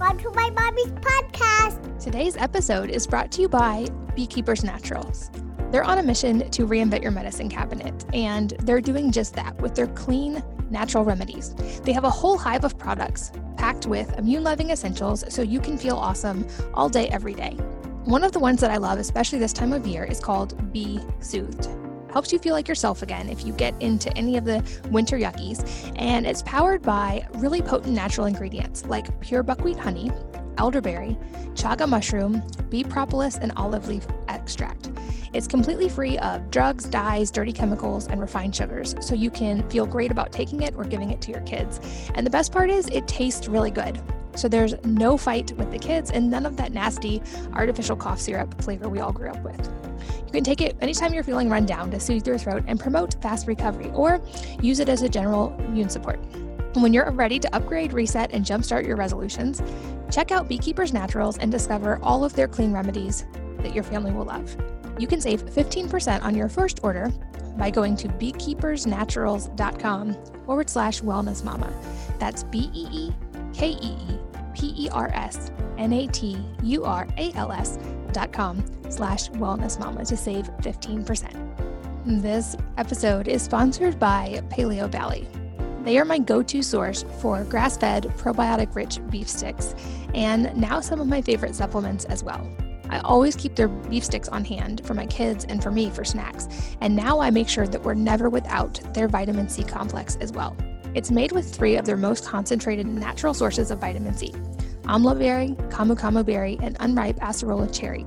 [0.00, 2.02] Welcome to my mommy's podcast.
[2.02, 5.30] Today's episode is brought to you by Beekeepers Naturals.
[5.70, 9.74] They're on a mission to reinvent your medicine cabinet, and they're doing just that with
[9.74, 11.54] their clean, natural remedies.
[11.84, 15.76] They have a whole hive of products packed with immune loving essentials so you can
[15.76, 17.50] feel awesome all day, every day.
[18.04, 20.98] One of the ones that I love, especially this time of year, is called Bee
[21.18, 21.68] Soothed
[22.12, 25.92] helps you feel like yourself again if you get into any of the winter yuckies.
[25.96, 30.10] And it's powered by really potent natural ingredients like pure buckwheat honey,
[30.58, 31.16] elderberry,
[31.54, 34.90] chaga mushroom, bee propolis, and olive leaf extract.
[35.32, 39.86] It's completely free of drugs, dyes, dirty chemicals, and refined sugars, so you can feel
[39.86, 41.80] great about taking it or giving it to your kids.
[42.14, 44.00] And the best part is, it tastes really good.
[44.34, 48.60] So there's no fight with the kids and none of that nasty artificial cough syrup
[48.62, 49.89] flavor we all grew up with.
[50.26, 53.20] You can take it anytime you're feeling run down to soothe your throat and promote
[53.22, 54.20] fast recovery, or
[54.60, 56.20] use it as a general immune support.
[56.74, 59.60] When you're ready to upgrade, reset, and jumpstart your resolutions,
[60.10, 63.26] check out Beekeepers Naturals and discover all of their clean remedies
[63.58, 64.56] that your family will love.
[64.98, 67.12] You can save 15% on your first order
[67.56, 71.72] by going to beekeepersnaturals.com forward slash wellness mama.
[72.18, 73.12] That's B E E
[73.52, 74.18] K E E
[74.54, 77.78] P E R S N A T U R A L S
[78.12, 81.70] dot com slash wellness mama to save 15%.
[82.22, 85.28] This episode is sponsored by Paleo Valley.
[85.84, 89.74] They are my go to source for grass fed, probiotic rich beef sticks,
[90.14, 92.46] and now some of my favorite supplements as well.
[92.90, 96.04] I always keep their beef sticks on hand for my kids and for me for
[96.04, 96.48] snacks,
[96.80, 100.56] and now I make sure that we're never without their vitamin C complex as well.
[100.94, 104.34] It's made with three of their most concentrated natural sources of vitamin C
[104.90, 108.04] amla berry, camu camu berry, and unripe acerola cherry.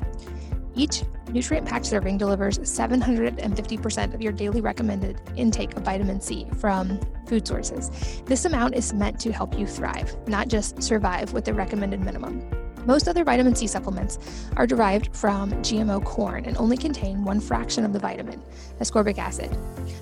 [0.75, 6.99] Each nutrient packed serving delivers 750% of your daily recommended intake of vitamin C from
[7.25, 7.89] food sources.
[8.25, 12.43] This amount is meant to help you thrive, not just survive with the recommended minimum.
[12.85, 14.19] Most other vitamin C supplements
[14.57, 18.41] are derived from GMO corn and only contain one fraction of the vitamin,
[18.79, 19.55] ascorbic acid.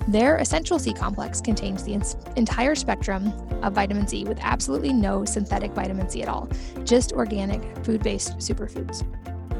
[0.08, 1.94] Their essential C complex contains the
[2.36, 3.32] entire spectrum
[3.62, 6.48] of vitamin C with absolutely no synthetic vitamin C at all,
[6.84, 9.06] just organic food based superfoods.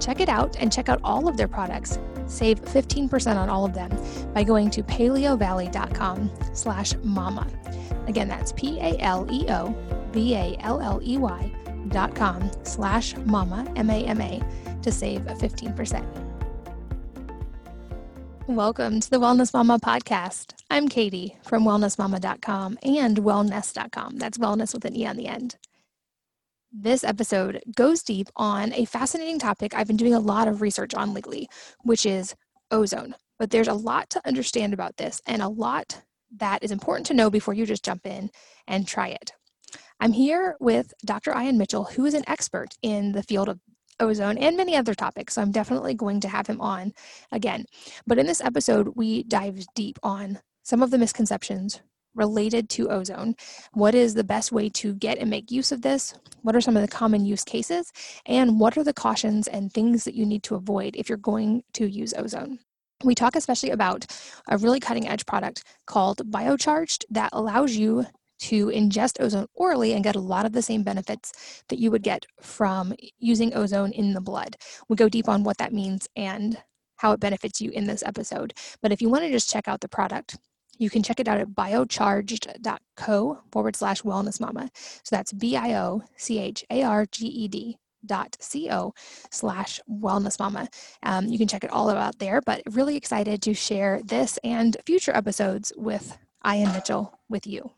[0.00, 2.00] Check it out and check out all of their products.
[2.26, 3.90] Save 15% on all of them
[4.32, 7.46] by going to paleovalley.com slash mama.
[8.08, 11.61] Again, that's P-A-L-E-O-V-A-L-L-E-Y dot
[12.14, 14.42] com slash mama, M-A-M-A,
[14.82, 16.22] to save 15%.
[18.48, 20.54] Welcome to the Wellness Mama podcast.
[20.68, 24.18] I'm Katie from wellnessmama.com and wellnesse.com.
[24.18, 25.56] That's wellness with an E on the end.
[26.72, 30.92] This episode goes deep on a fascinating topic I've been doing a lot of research
[30.92, 31.48] on lately,
[31.82, 32.34] which is
[32.70, 33.14] ozone.
[33.38, 36.02] But there's a lot to understand about this and a lot
[36.38, 38.30] that is important to know before you just jump in
[38.66, 39.32] and try it.
[40.02, 41.32] I'm here with Dr.
[41.32, 43.60] Ian Mitchell, who is an expert in the field of
[44.00, 45.34] ozone and many other topics.
[45.34, 46.92] So I'm definitely going to have him on
[47.30, 47.66] again.
[48.04, 51.82] But in this episode, we dive deep on some of the misconceptions
[52.16, 53.36] related to ozone.
[53.74, 56.14] What is the best way to get and make use of this?
[56.40, 57.92] What are some of the common use cases?
[58.26, 61.62] And what are the cautions and things that you need to avoid if you're going
[61.74, 62.58] to use ozone?
[63.04, 64.06] We talk especially about
[64.48, 68.06] a really cutting edge product called Biocharged that allows you
[68.42, 72.02] to ingest ozone orally and get a lot of the same benefits that you would
[72.02, 74.56] get from using ozone in the blood.
[74.88, 76.58] We go deep on what that means and
[76.96, 78.54] how it benefits you in this episode.
[78.80, 80.36] But if you want to just check out the product,
[80.78, 84.70] you can check it out at biocharged.co forward slash wellness mama.
[84.74, 88.92] So that's B I O C H A R G E D dot co
[89.30, 90.68] slash wellness mama
[91.04, 94.76] um, you can check it all out there but really excited to share this and
[94.84, 97.70] future episodes with ian mitchell with you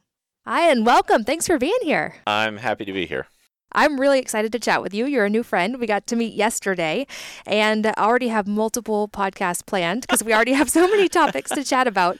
[0.46, 1.24] ian welcome.
[1.24, 2.16] Thanks for being here.
[2.26, 3.26] I'm happy to be here
[3.74, 5.06] I'm really excited to chat with you.
[5.06, 5.80] You're a new friend.
[5.80, 7.06] We got to meet yesterday
[7.46, 11.86] and already have multiple podcasts planned because we already have so many topics to chat
[11.86, 12.18] about.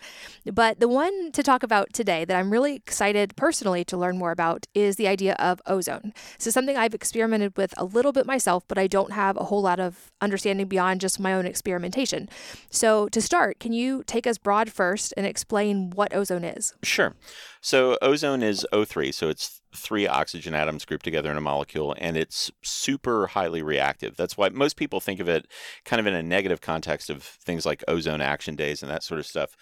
[0.52, 4.30] But the one to talk about today that I'm really excited personally to learn more
[4.30, 6.12] about is the idea of ozone.
[6.38, 9.62] So, something I've experimented with a little bit myself, but I don't have a whole
[9.62, 12.28] lot of understanding beyond just my own experimentation.
[12.70, 16.74] So, to start, can you take us broad first and explain what ozone is?
[16.82, 17.14] Sure.
[17.60, 22.16] So, ozone is O3, so it's three oxygen atoms grouped together in a molecule, and
[22.16, 24.16] it's super highly reactive.
[24.16, 25.46] That's why most people think of it
[25.84, 29.20] kind of in a negative context of things like ozone action days and that sort
[29.20, 29.56] of stuff.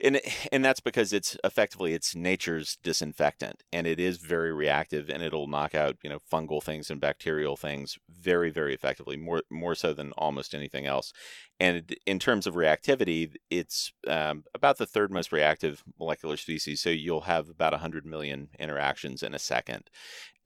[0.00, 0.20] And
[0.52, 5.46] and that's because it's effectively it's nature's disinfectant and it is very reactive and it'll
[5.46, 9.92] knock out you know fungal things and bacterial things very very effectively more more so
[9.92, 11.12] than almost anything else.
[11.60, 16.90] And in terms of reactivity it's um, about the third most reactive molecular species so
[16.90, 19.90] you'll have about 100 million interactions in a second.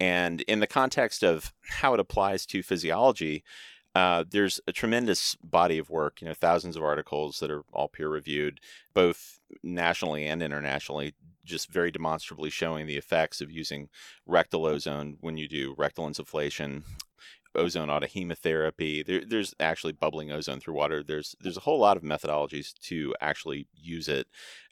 [0.01, 3.43] And in the context of how it applies to physiology
[3.99, 7.89] uh, there's a tremendous body of work, you know, thousands of articles that are all
[7.89, 8.61] peer reviewed,
[8.95, 11.15] both nationally and internationally,
[11.45, 13.89] just very demonstrably showing the effects of using
[14.25, 16.85] rectal ozone when you do rectal insufflation,
[17.59, 19.05] ozone autohemotherapy.
[19.05, 21.03] There, there's actually bubbling ozone through water.
[21.03, 24.27] There's there's a whole lot of methodologies to actually use it.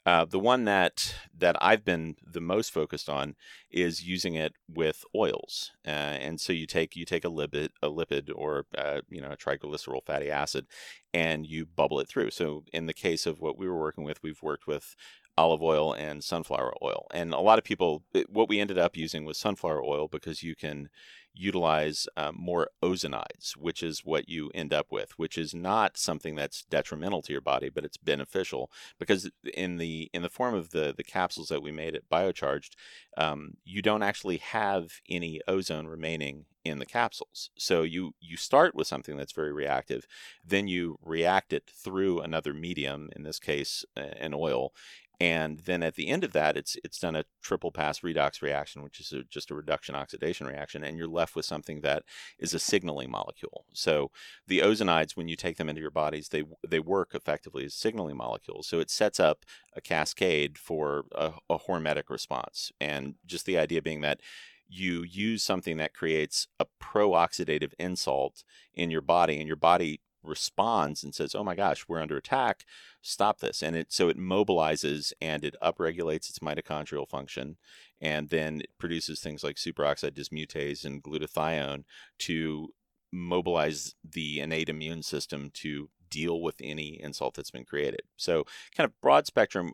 [0.06, 3.35] Uh, the one that that I've been the most focused on
[3.73, 7.91] is using it with oils, uh, and so you take you take a lipid a
[7.91, 10.67] lipid or uh, you know a triglycerol fatty acid,
[11.12, 12.31] and you bubble it through.
[12.31, 14.94] So in the case of what we were working with, we've worked with
[15.37, 19.25] olive oil and sunflower oil, and a lot of people what we ended up using
[19.25, 20.88] was sunflower oil because you can
[21.37, 26.35] utilize uh, more ozonides, which is what you end up with, which is not something
[26.35, 30.71] that's detrimental to your body, but it's beneficial because in the in the form of
[30.71, 32.71] the the capsules that we made at Biocharged,
[33.17, 37.50] um, you don't actually have any ozone remaining in the capsules.
[37.56, 40.06] So you you start with something that's very reactive,
[40.44, 44.73] then you react it through another medium, in this case an oil,
[45.18, 48.82] and then at the end of that it's it's done a triple pass redox reaction
[48.82, 52.02] which is a, just a reduction oxidation reaction and you're left with something that
[52.38, 53.64] is a signaling molecule.
[53.72, 54.10] So
[54.46, 58.16] the ozonides when you take them into your bodies they they work effectively as signaling
[58.16, 58.66] molecules.
[58.66, 62.72] So it sets up a cascade for a, a hormetic response.
[62.80, 64.20] And just the idea being that
[64.68, 68.42] you use something that creates a pro-oxidative insult
[68.74, 72.64] in your body and your body responds and says, "Oh my gosh, we're under attack.
[73.02, 77.56] Stop this!" And it so it mobilizes and it upregulates its mitochondrial function,
[78.00, 81.84] and then it produces things like superoxide dismutase and glutathione
[82.20, 82.69] to
[83.12, 88.02] mobilize the innate immune system to deal with any insult that's been created.
[88.17, 88.44] So,
[88.76, 89.73] kind of broad spectrum.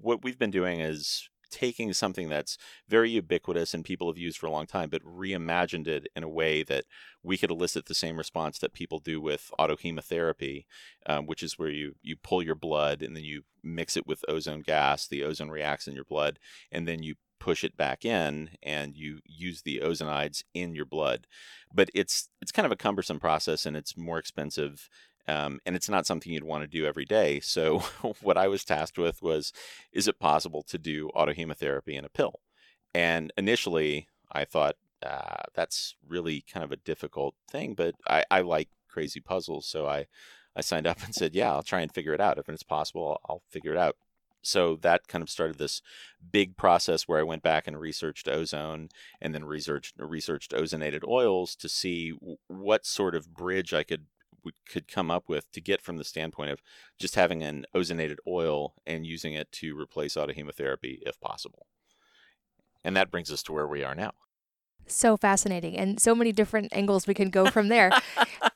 [0.00, 2.58] What we've been doing is taking something that's
[2.88, 6.28] very ubiquitous and people have used for a long time, but reimagined it in a
[6.28, 6.84] way that
[7.22, 10.64] we could elicit the same response that people do with autohemotherapy,
[11.06, 14.24] um, which is where you you pull your blood and then you mix it with
[14.28, 15.06] ozone gas.
[15.06, 16.38] The ozone reacts in your blood,
[16.70, 21.26] and then you push it back in and you use the ozonides in your blood
[21.72, 24.88] but it's it's kind of a cumbersome process and it's more expensive
[25.28, 27.40] um, and it's not something you'd want to do every day.
[27.40, 27.78] So,
[28.22, 29.52] what I was tasked with was
[29.92, 32.40] is it possible to do autohemotherapy in a pill?
[32.94, 38.40] And initially, I thought uh, that's really kind of a difficult thing, but I, I
[38.40, 39.66] like crazy puzzles.
[39.66, 40.06] So, I,
[40.56, 42.38] I signed up and said, yeah, I'll try and figure it out.
[42.38, 43.96] If it's possible, I'll, I'll figure it out.
[44.46, 45.82] So that kind of started this
[46.30, 48.90] big process where I went back and researched ozone
[49.20, 52.12] and then researched researched ozonated oils to see
[52.46, 54.06] what sort of bridge I could
[54.68, 56.62] could come up with to get from the standpoint of
[56.98, 61.66] just having an ozonated oil and using it to replace autohemotherapy if possible.
[62.84, 64.12] And that brings us to where we are now.
[64.86, 67.90] So fascinating, and so many different angles we can go from there.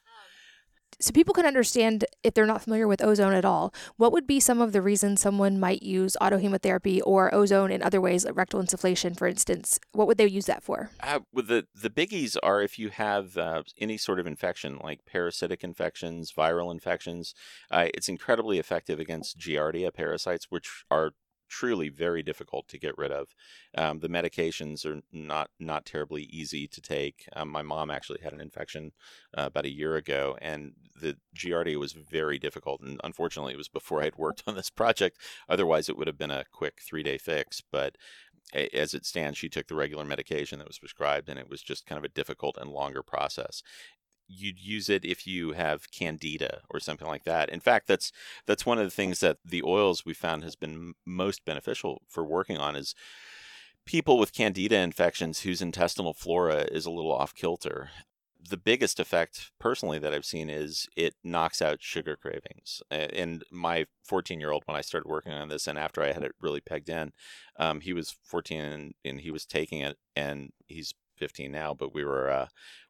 [1.01, 4.39] so people can understand if they're not familiar with ozone at all what would be
[4.39, 8.63] some of the reasons someone might use autohemotherapy or ozone in other ways like rectal
[8.63, 12.79] insufflation for instance what would they use that for uh, the the biggies are if
[12.79, 17.35] you have uh, any sort of infection like parasitic infections viral infections
[17.71, 21.13] uh, it's incredibly effective against giardia parasites which are
[21.51, 23.35] truly very difficult to get rid of.
[23.77, 27.29] Um, the medications are not not terribly easy to take.
[27.35, 28.93] Um, my mom actually had an infection
[29.37, 32.81] uh, about a year ago, and the Giardia was very difficult.
[32.81, 34.23] And unfortunately, it was before I had oh.
[34.23, 35.19] worked on this project.
[35.49, 37.63] Otherwise, it would have been a quick three day fix.
[37.71, 37.97] But
[38.55, 41.87] as it stands, she took the regular medication that was prescribed, and it was just
[41.87, 43.63] kind of a difficult and longer process
[44.31, 47.49] you'd use it if you have candida or something like that.
[47.49, 48.13] In fact, that's
[48.47, 52.25] that's one of the things that the oils we found has been most beneficial for
[52.25, 52.95] working on is
[53.85, 57.91] people with candida infections whose intestinal flora is a little off kilter.
[58.49, 62.83] The biggest effect personally that I've seen is it knocks out sugar cravings.
[62.91, 66.23] And my 14 year old, when I started working on this, and after I had
[66.23, 67.13] it really pegged in,
[67.59, 71.95] um, he was 14 and, and he was taking it, and he's 15 now, but
[71.95, 72.47] we were uh,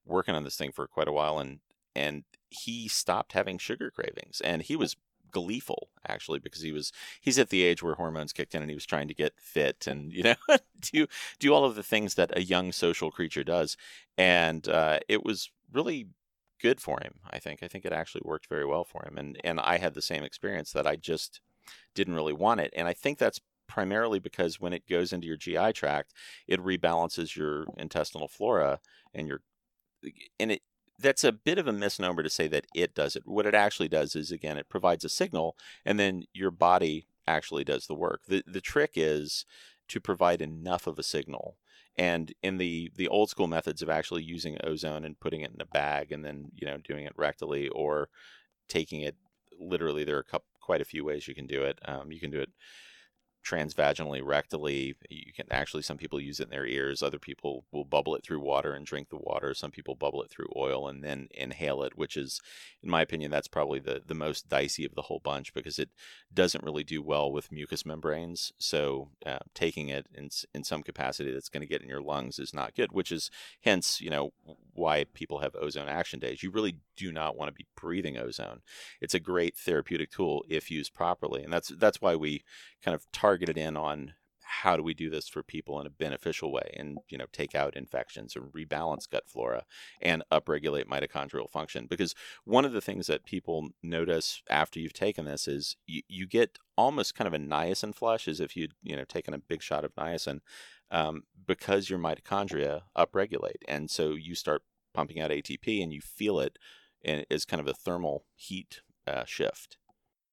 [0.06, 1.58] working on this thing for quite a while, and
[1.96, 4.96] and he stopped having sugar cravings, and he was
[5.30, 8.74] gleeful actually because he was he's at the age where hormones kicked in and he
[8.74, 10.34] was trying to get fit and you know
[10.80, 11.06] do
[11.38, 13.76] do all of the things that a young social creature does.
[14.18, 16.08] And uh, it was really
[16.60, 17.62] good for him i think.
[17.62, 19.16] I think it actually worked very well for him.
[19.16, 21.40] And and i had the same experience that i just
[21.94, 22.72] didn't really want it.
[22.76, 26.12] And I think that's primarily because when it goes into your GI tract,
[26.48, 28.80] it rebalances your intestinal flora
[29.14, 29.42] and your
[30.38, 30.62] and it
[31.00, 33.22] that's a bit of a misnomer to say that it does it.
[33.26, 37.64] What it actually does is again it provides a signal and then your body actually
[37.64, 38.22] does the work.
[38.28, 39.44] The the trick is
[39.88, 41.56] to provide enough of a signal.
[41.96, 45.60] And in the the old school methods of actually using ozone and putting it in
[45.60, 48.08] a bag and then, you know, doing it rectally or
[48.68, 49.16] taking it
[49.58, 51.78] literally there are a couple, quite a few ways you can do it.
[51.84, 52.50] Um, you can do it
[53.44, 54.94] transvaginally, rectally.
[55.08, 57.02] You can actually, some people use it in their ears.
[57.02, 59.54] Other people will bubble it through water and drink the water.
[59.54, 62.40] Some people bubble it through oil and then inhale it, which is,
[62.82, 65.90] in my opinion, that's probably the, the most dicey of the whole bunch because it
[66.32, 68.52] doesn't really do well with mucous membranes.
[68.58, 72.38] So uh, taking it in, in some capacity that's going to get in your lungs
[72.38, 73.30] is not good, which is
[73.62, 74.32] hence, you know,
[74.80, 76.42] why people have ozone action days.
[76.42, 78.60] You really do not want to be breathing ozone.
[79.00, 81.44] It's a great therapeutic tool if used properly.
[81.44, 82.42] And that's, that's why we
[82.82, 84.14] kind of targeted in on
[84.50, 87.54] how do we do this for people in a beneficial way and you know take
[87.54, 89.64] out infections and rebalance gut flora
[90.02, 91.86] and upregulate mitochondrial function?
[91.86, 96.26] Because one of the things that people notice after you've taken this is you, you
[96.26, 99.62] get almost kind of a niacin flush as if you'd you know taken a big
[99.62, 100.40] shot of niacin
[100.90, 103.62] um, because your mitochondria upregulate.
[103.68, 106.58] And so you start pumping out atp and you feel it
[107.04, 109.76] and as kind of a thermal heat uh, shift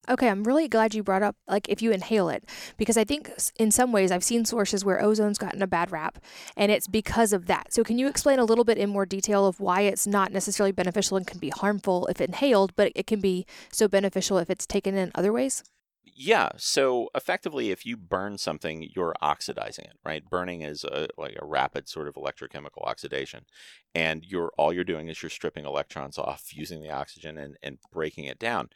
[0.10, 2.46] Okay, I'm really glad you brought up like if you inhale it
[2.78, 6.20] because I think in some ways I've seen sources where ozone's gotten a bad rap
[6.56, 7.74] and it's because of that.
[7.74, 10.72] So can you explain a little bit in more detail of why it's not necessarily
[10.72, 14.66] beneficial and can be harmful if inhaled, but it can be so beneficial if it's
[14.66, 15.64] taken in other ways?
[16.20, 16.50] Yeah.
[16.58, 20.28] So effectively, if you burn something, you're oxidizing it, right?
[20.28, 23.46] Burning is a, like a rapid sort of electrochemical oxidation,
[23.94, 27.78] and you're all you're doing is you're stripping electrons off using the oxygen and, and
[27.94, 28.70] breaking it down.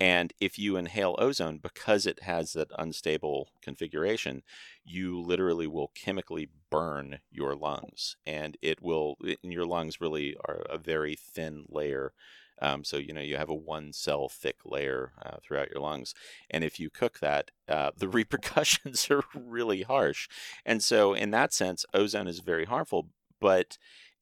[0.00, 4.42] And if you inhale ozone, because it has that unstable configuration,
[4.84, 8.16] you literally will chemically burn your lungs.
[8.26, 12.12] And it will, and your lungs really are a very thin layer.
[12.60, 16.14] Um, so, you know, you have a one cell thick layer uh, throughout your lungs.
[16.50, 20.28] And if you cook that, uh, the repercussions are really harsh.
[20.64, 23.08] And so, in that sense, ozone is very harmful,
[23.40, 23.78] but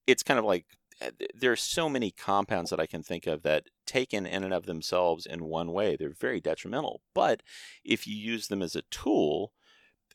[0.06, 0.66] it's kind of like
[1.02, 4.54] uh, there are so many compounds that I can think of that taken in and
[4.54, 7.00] of themselves in one way, they're very detrimental.
[7.12, 7.42] But
[7.84, 9.52] if you use them as a tool,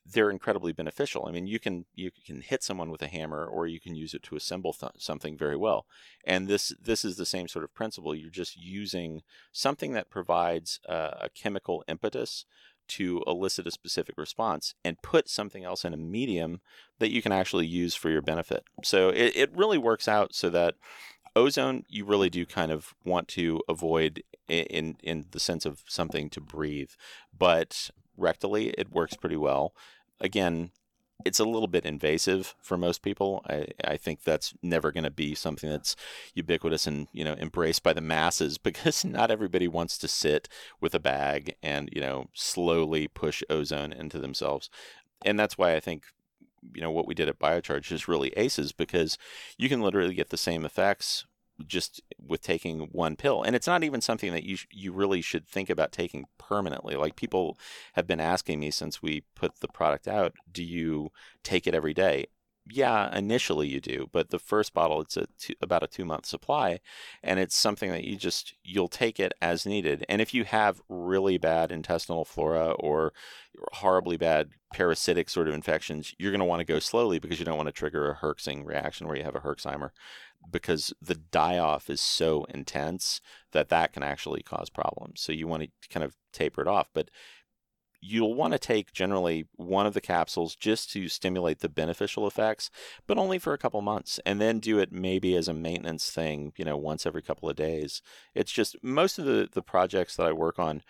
[0.06, 1.26] they're incredibly beneficial.
[1.28, 4.14] I mean, you can you can hit someone with a hammer, or you can use
[4.14, 5.88] it to assemble th- something very well.
[6.24, 8.16] And this this is the same sort of principle.
[8.16, 12.46] You're just using something that provides uh, a chemical impetus
[12.88, 16.62] to elicit a specific response and put something else in a medium
[17.00, 18.64] that you can actually use for your benefit.
[18.84, 20.76] So it, it really works out so that
[21.36, 26.30] ozone you really do kind of want to avoid in in the sense of something
[26.30, 26.92] to breathe,
[27.38, 27.90] but
[28.20, 29.74] rectally it works pretty well.
[30.20, 30.72] Again,
[31.24, 33.44] it's a little bit invasive for most people.
[33.50, 35.96] I, I think that's never going to be something that's
[36.34, 40.50] ubiquitous and you know embraced by the masses because not everybody wants to sit
[40.82, 44.70] with a bag and you know slowly push ozone into themselves,
[45.26, 46.04] and that's why I think
[46.74, 49.18] you know what we did at Biocharged is really aces because
[49.58, 51.26] you can literally get the same effects
[51.66, 53.42] just with taking one pill.
[53.42, 56.96] And it's not even something that you sh- you really should think about taking permanently.
[56.96, 57.58] Like people
[57.94, 61.12] have been asking me since we put the product out do you
[61.44, 62.28] take it every day
[62.68, 66.26] yeah initially you do but the first bottle it's a two, about a 2 month
[66.26, 66.80] supply
[67.22, 70.82] and it's something that you just you'll take it as needed and if you have
[70.90, 73.14] really bad intestinal flora or
[73.74, 77.46] horribly bad parasitic sort of infections you're going to want to go slowly because you
[77.46, 79.92] don't want to trigger a herxing reaction where you have a herxheimer
[80.52, 85.22] because the die off is so intense that that can actually cause problems.
[85.22, 87.10] So you want to kind of taper it off, but
[88.02, 92.70] you'll want to take generally one of the capsules just to stimulate the beneficial effects,
[93.08, 96.54] but only for a couple months, and then do it maybe as a maintenance thing,
[96.58, 98.02] you know, once every couple of days.
[98.34, 100.82] It's just most of the, the projects that I work on,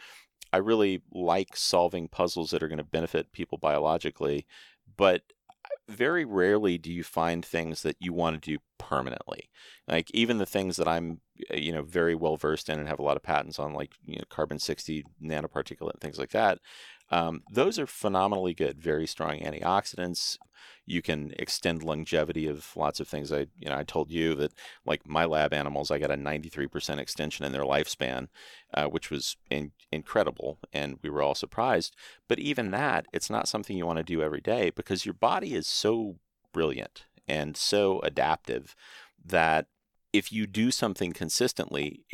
[0.52, 4.46] I really like solving puzzles that are going to benefit people biologically,
[4.98, 5.24] but
[5.88, 9.50] very rarely do you find things that you want to do permanently.
[9.88, 13.00] Like even the things that I'm, eh, you know, very well versed in and have
[13.00, 16.60] a lot of patents on, like you know, carbon sixty nanoparticulate and things like that.
[17.12, 20.38] Um, those are phenomenally good, very strong antioxidants.
[20.86, 23.32] You can extend longevity of lots of things.
[23.32, 24.54] I, you know, I told you that
[24.86, 28.28] like my lab animals, I got a 93% extension in their lifespan,
[28.74, 31.96] uh, which was in- incredible, and we were all surprised.
[32.28, 35.54] But even that, it's not something you want to do every day because your body
[35.54, 36.18] is so
[36.52, 38.76] brilliant and so adaptive
[39.24, 39.68] that
[40.14, 42.06] if you do something consistently,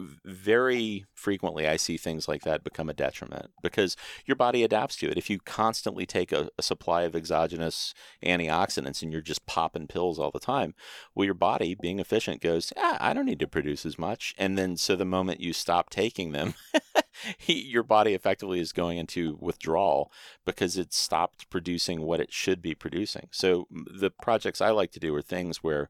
[0.00, 5.10] very frequently I see things like that become a detriment because your body adapts to
[5.10, 5.16] it.
[5.16, 10.18] If you constantly take a, a, supply of exogenous antioxidants and you're just popping pills
[10.18, 10.74] all the time,
[11.14, 14.34] well, your body, being efficient, goes, ah, I don't need to produce as much.
[14.36, 16.54] And then so the moment you stop taking them,
[17.46, 20.10] your body effectively is going into withdrawal
[20.44, 23.28] because it stopped producing what it should be producing.
[23.30, 25.88] So the projects I like to do are things where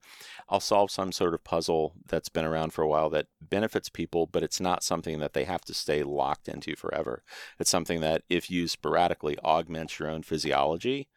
[0.48, 4.26] I'll solve some sort of puzzle that's been around for a while that benefits people,
[4.26, 7.22] but it's not something that they have to stay locked into forever.
[7.58, 11.08] It's something that, if used sporadically, augments your own physiology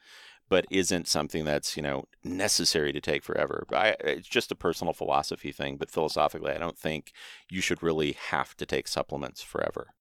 [0.50, 3.66] but isn't something that's you know necessary to take forever.
[3.72, 7.14] I, it's just a personal philosophy thing, but philosophically, I don't think
[7.50, 9.94] you should really have to take supplements forever.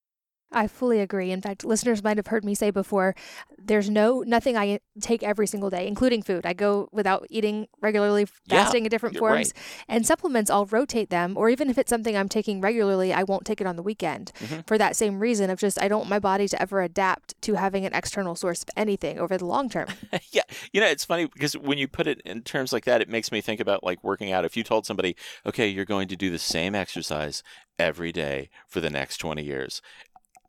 [0.50, 1.30] I fully agree.
[1.30, 3.14] In fact, listeners might have heard me say before,
[3.58, 6.46] there's no nothing I take every single day, including food.
[6.46, 9.84] I go without eating regularly, fasting yeah, in different forms, right.
[9.88, 10.50] and supplements.
[10.50, 13.66] I'll rotate them, or even if it's something I'm taking regularly, I won't take it
[13.66, 14.60] on the weekend mm-hmm.
[14.66, 17.54] for that same reason of just I don't want my body to ever adapt to
[17.54, 19.88] having an external source of anything over the long term.
[20.32, 23.08] yeah, you know, it's funny because when you put it in terms like that, it
[23.08, 24.46] makes me think about like working out.
[24.46, 25.14] If you told somebody,
[25.44, 27.42] okay, you're going to do the same exercise
[27.78, 29.80] every day for the next 20 years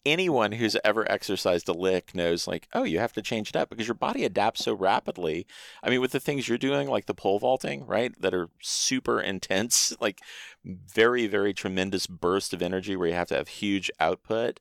[0.06, 3.70] anyone who's ever exercised a lick knows like oh you have to change it up
[3.70, 5.46] because your body adapts so rapidly
[5.84, 9.20] i mean with the things you're doing like the pole vaulting right that are super
[9.30, 10.22] intense like
[10.66, 14.60] very very tremendous burst of energy where you have to have huge output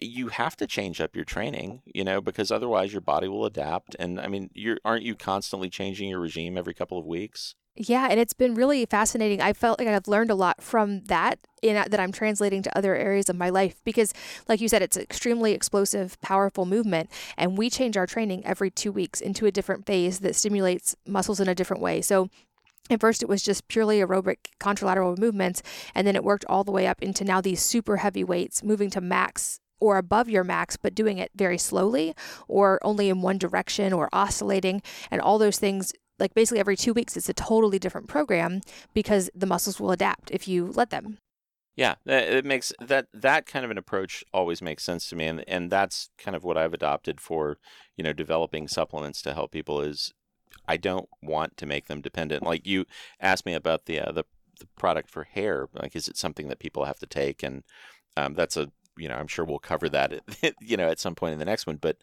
[0.00, 3.94] you have to change up your training, you know, because otherwise your body will adapt.
[3.98, 7.54] And I mean, you're aren't you constantly changing your regime every couple of weeks?
[7.80, 9.40] Yeah, and it's been really fascinating.
[9.40, 12.96] I felt like I've learned a lot from that in that I'm translating to other
[12.96, 14.12] areas of my life because
[14.48, 18.90] like you said it's extremely explosive, powerful movement and we change our training every 2
[18.90, 22.00] weeks into a different phase that stimulates muscles in a different way.
[22.00, 22.30] So
[22.90, 25.62] at first, it was just purely aerobic contralateral movements,
[25.94, 28.88] and then it worked all the way up into now these super heavy weights, moving
[28.90, 32.14] to max or above your max, but doing it very slowly
[32.48, 34.82] or only in one direction or oscillating.
[35.10, 38.60] And all those things like basically every two weeks it's a totally different program
[38.94, 41.18] because the muscles will adapt if you let them.
[41.76, 45.44] Yeah it makes that that kind of an approach always makes sense to me and
[45.48, 47.58] and that's kind of what i've adopted for
[47.96, 50.12] you know developing supplements to help people is
[50.66, 52.42] i don't want to make them dependent.
[52.42, 52.84] Like you
[53.20, 54.24] asked me about the uh, the,
[54.60, 57.42] the product for hair like is it something that people have to take?
[57.42, 57.62] And
[58.16, 61.14] um, that's a you know i'm sure we'll cover that at, you know at some
[61.14, 61.96] point in the next one but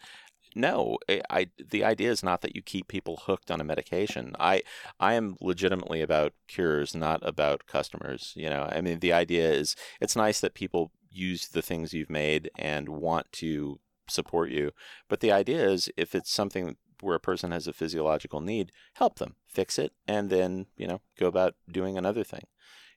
[0.55, 4.35] no, I, I, the idea is not that you keep people hooked on a medication.
[4.39, 4.63] I
[4.99, 8.31] I am legitimately about cures, not about customers.
[8.35, 12.09] You know, I mean, the idea is it's nice that people use the things you've
[12.09, 14.71] made and want to support you,
[15.09, 19.19] but the idea is if it's something where a person has a physiological need, help
[19.19, 22.43] them fix it, and then you know go about doing another thing.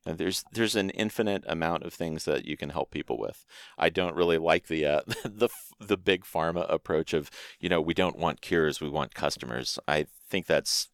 [0.06, 3.44] And there's there's an infinite amount of things that you can help people with.
[3.76, 5.48] I don't really like the uh, the
[5.80, 7.30] the big pharma approach of
[7.60, 9.78] you know we don't want cures, we want customers.
[9.86, 10.88] I think that's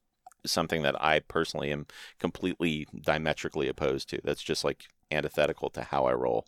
[0.47, 1.87] something that I personally am
[2.19, 4.21] completely diametrically opposed to.
[4.23, 6.47] That's just like antithetical to how I roll.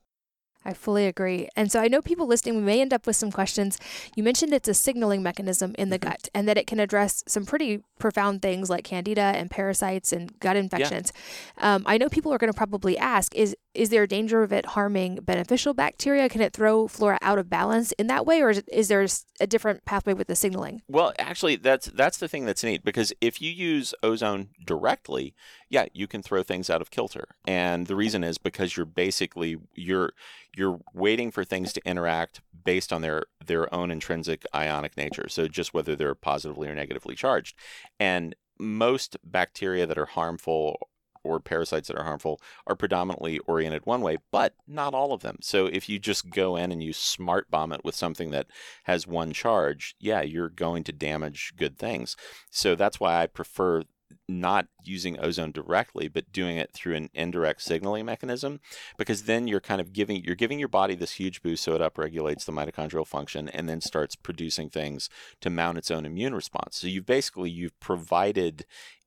[0.67, 1.49] I fully agree.
[1.55, 3.79] And so I know people listening, we may end up with some questions.
[4.17, 6.11] You mentioned it's a signaling mechanism in the mm-hmm.
[6.11, 10.39] gut and that it can address some pretty profound things like candida and parasites and
[10.41, 11.13] gut infections.
[11.57, 11.77] Yeah.
[11.77, 14.53] Um, I know people are going to probably ask is is there a danger of
[14.53, 16.29] it harming beneficial bacteria?
[16.29, 19.07] Can it throw flora out of balance in that way, or is, is there
[19.41, 20.83] a different pathway with the signaling?
[20.89, 25.35] Well, actually, that's that's the thing that's neat because if you use ozone directly,
[25.69, 29.59] yeah, you can throw things out of kilter, and the reason is because you're basically
[29.75, 30.13] you're
[30.57, 35.29] you're waiting for things to interact based on their their own intrinsic ionic nature.
[35.29, 37.57] So just whether they're positively or negatively charged,
[38.01, 40.89] and most bacteria that are harmful
[41.27, 45.39] or parasites that are harmful are predominantly oriented one way, but not all of them.
[45.41, 48.47] So if you just go in and you smart bomb it with something that
[48.85, 52.17] has one charge, yeah, you're going to damage good things.
[52.51, 53.83] So that's why I prefer
[54.29, 58.61] not using ozone directly but doing it through an indirect signaling mechanism
[58.99, 61.81] because then you're kind of giving you're giving your body this huge boost so it
[61.81, 65.09] upregulates the mitochondrial function and then starts producing things
[65.41, 68.65] to mount its own immune response so you've basically you've provided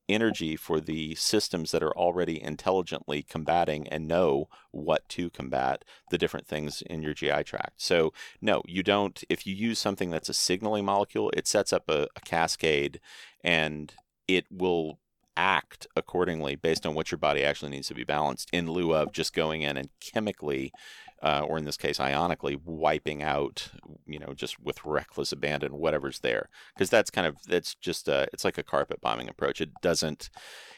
[0.10, 6.18] energy for the systems that are already intelligently combating and know what to combat the
[6.18, 7.82] different things in your GI tract.
[7.82, 9.24] So, no, you don't.
[9.30, 13.00] If you use something that's a signaling molecule, it sets up a, a cascade
[13.44, 13.94] and
[14.28, 15.00] it will
[15.38, 19.14] act accordingly based on what your body actually needs to be balanced in lieu of
[19.14, 20.74] just going in and chemically
[21.22, 23.70] uh, or in this case ionically wiping out
[24.06, 28.28] you know just with reckless abandon whatever's there because that's kind of that's just a,
[28.34, 30.30] it's like a carpet bombing approach it doesn't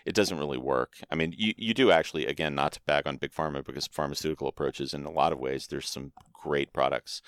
[0.05, 3.17] it doesn't really work i mean you, you do actually again not to bag on
[3.17, 7.21] big pharma because pharmaceutical approaches in a lot of ways there's some great products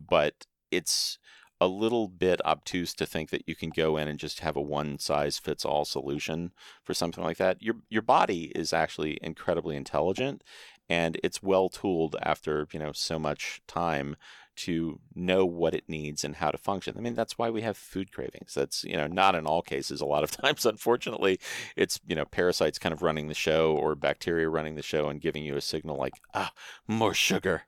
[0.00, 1.18] but it's
[1.60, 4.62] a little bit obtuse to think that you can go in and just have a
[4.62, 7.62] one size fits all solution for something like that.
[7.62, 10.42] Your your body is actually incredibly intelligent
[10.90, 14.16] and it's well tooled after, you know, so much time
[14.56, 16.96] to know what it needs and how to function.
[16.98, 18.52] I mean, that's why we have food cravings.
[18.52, 20.00] That's, you know, not in all cases.
[20.00, 21.38] A lot of times, unfortunately,
[21.76, 25.20] it's, you know, parasites kind of running the show or bacteria running the show and
[25.20, 26.52] giving you a signal like, ah,
[26.88, 27.62] more sugar.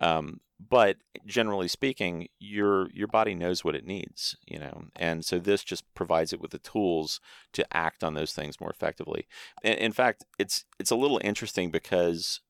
[0.00, 5.38] Um, but generally speaking, your your body knows what it needs, you know, and so
[5.38, 7.20] this just provides it with the tools
[7.52, 9.28] to act on those things more effectively.
[9.62, 12.40] In, in fact, it's it's a little interesting because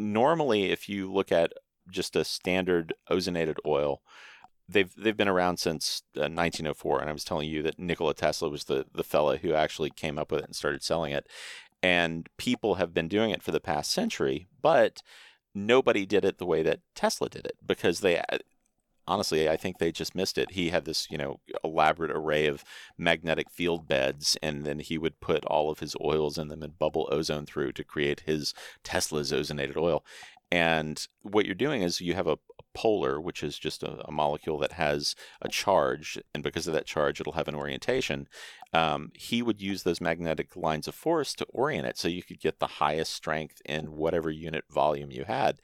[0.00, 1.52] normally, if you look at
[1.90, 4.02] just a standard ozonated oil,
[4.68, 8.48] they've they've been around since uh, 1904 and I was telling you that Nikola Tesla
[8.48, 11.26] was the the fella who actually came up with it and started selling it.
[11.82, 15.02] And people have been doing it for the past century but
[15.54, 18.22] nobody did it the way that Tesla did it because they
[19.06, 20.52] honestly I think they just missed it.
[20.52, 22.64] He had this, you know, elaborate array of
[22.98, 26.78] magnetic field beds and then he would put all of his oils in them and
[26.78, 30.04] bubble ozone through to create his Tesla's ozonated oil.
[30.52, 32.38] And what you're doing is you have a,
[32.74, 36.86] polar, which is just a, a, molecule that has a charge, and because of that
[36.86, 38.28] charge, it'll have an orientation.
[38.72, 42.40] Um, he would use those magnetic lines of force to orient it so you could
[42.40, 45.60] get the highest strength in whatever unit volume you had.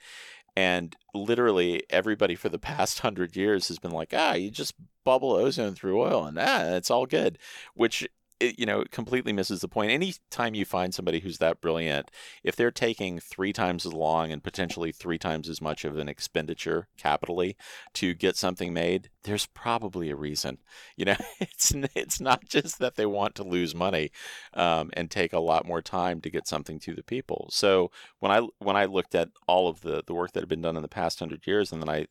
[0.57, 4.73] And literally everybody for the past hundred years has been like, ah, you just
[5.05, 7.37] bubble ozone through oil and ah, it's all good,
[7.75, 8.07] which
[8.39, 9.91] it, you know, completely misses the point.
[9.91, 12.11] Anytime you find somebody who's that brilliant,
[12.43, 16.09] if they're taking three times as long and potentially three times as much of an
[16.09, 17.55] expenditure capitally
[17.93, 20.59] to get something made, there's probably a reason.
[20.95, 24.11] You know, it's it's not just that they want to lose money
[24.53, 27.49] um, and take a lot more time to get something to the people.
[27.51, 30.61] So when I when I looked at all of the the work that had been
[30.61, 32.07] done in the past hundred years, and then I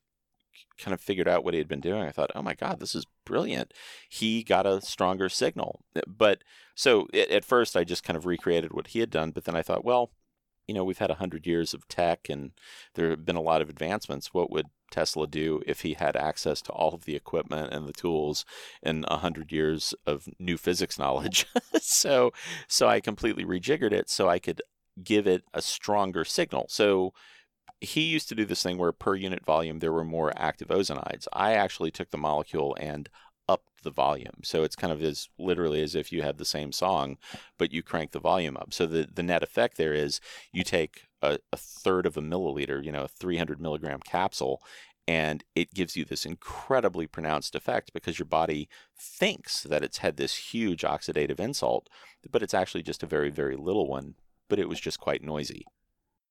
[0.79, 2.95] kind of figured out what he had been doing, I thought, oh my God, this
[2.95, 3.73] is brilliant.
[4.09, 5.81] He got a stronger signal.
[5.95, 6.43] Eh, but
[6.75, 9.31] so it, at first, I just kind of recreated what he had done.
[9.31, 10.11] But then I thought, well,
[10.67, 12.51] you know, we've had 100 years of tech and
[12.95, 14.35] there have been a lot of advancements.
[14.35, 17.93] What would Tesla do if he had access to all of the equipment and the
[17.93, 18.45] tools
[18.83, 21.47] and 100 years of new physics knowledge?
[21.81, 22.33] so,
[22.67, 24.61] so I completely rejiggered it so I could
[25.03, 26.67] give it a stronger signal.
[26.69, 27.13] So,
[27.81, 31.27] he used to do this thing where per unit volume there were more active ozonides.
[31.33, 33.09] I actually took the molecule and
[33.49, 34.41] upped the volume.
[34.43, 37.19] So it's kind of as literally as if you had the same song,
[37.59, 38.73] but you crank the volume up.
[38.73, 40.21] So the, the net effect there is
[40.53, 44.63] you take a, a third of a milliliter, you know, a 300 milligram capsule,
[45.09, 50.17] and it gives you this incredibly pronounced effect because your body thinks that it's had
[50.17, 51.89] this huge oxidative insult,
[52.29, 54.15] but it's actually just a very, very little one,
[54.49, 55.65] but it was just quite noisy.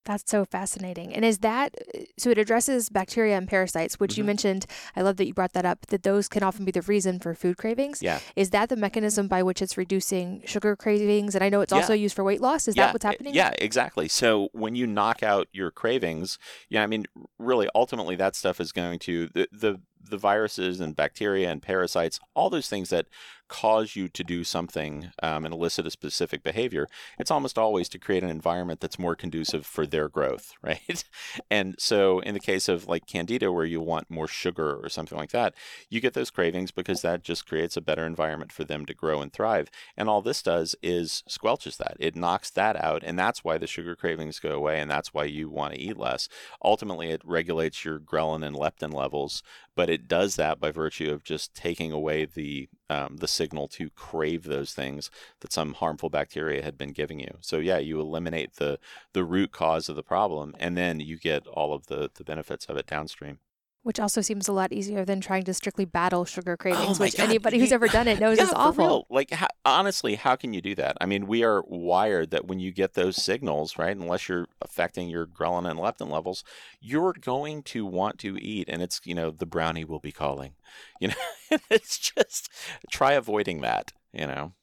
[0.05, 1.13] That's so fascinating.
[1.13, 1.75] And is that
[2.17, 2.29] so?
[2.29, 4.21] It addresses bacteria and parasites, which mm-hmm.
[4.21, 4.65] you mentioned.
[4.95, 5.87] I love that you brought that up.
[5.87, 8.01] That those can often be the reason for food cravings.
[8.01, 8.19] Yeah.
[8.35, 11.33] Is that the mechanism by which it's reducing sugar cravings?
[11.33, 11.79] And I know it's yeah.
[11.79, 12.67] also used for weight loss.
[12.67, 12.85] Is yeah.
[12.85, 13.33] that what's happening?
[13.33, 14.07] Yeah, exactly.
[14.07, 16.37] So when you knock out your cravings,
[16.69, 17.05] yeah, I mean,
[17.39, 22.19] really, ultimately, that stuff is going to the the the viruses and bacteria and parasites,
[22.35, 23.07] all those things that
[23.47, 26.87] cause you to do something um, and elicit a specific behavior,
[27.19, 31.03] it's almost always to create an environment that's more conducive for their growth, right?
[31.49, 35.17] and so, in the case of like candida, where you want more sugar or something
[35.17, 35.53] like that,
[35.89, 39.21] you get those cravings because that just creates a better environment for them to grow
[39.21, 39.69] and thrive.
[39.97, 43.03] And all this does is squelches that, it knocks that out.
[43.03, 44.79] And that's why the sugar cravings go away.
[44.79, 46.27] And that's why you want to eat less.
[46.63, 49.43] Ultimately, it regulates your ghrelin and leptin levels,
[49.75, 53.89] but it does that by virtue of just taking away the um, the signal to
[53.91, 55.09] crave those things
[55.41, 57.37] that some harmful bacteria had been giving you.
[57.41, 58.79] So yeah, you eliminate the
[59.13, 62.65] the root cause of the problem, and then you get all of the the benefits
[62.65, 63.39] of it downstream
[63.85, 67.17] which also seems a lot easier than trying to strictly battle sugar cravings, oh which
[67.17, 67.29] God.
[67.29, 69.05] anybody who's ever done it knows yeah, is awful.
[69.11, 70.97] Like, how, honestly, how can you do that?
[71.01, 75.09] I mean, we are wired that when you get those signals, right, unless you're affecting
[75.09, 76.43] your ghrelin and leptin levels,
[76.79, 80.53] you're going to want to eat, and it's you know the brownie will be calling.
[80.99, 82.49] You know, it's just
[82.91, 83.91] try avoiding that.
[84.13, 84.53] You know.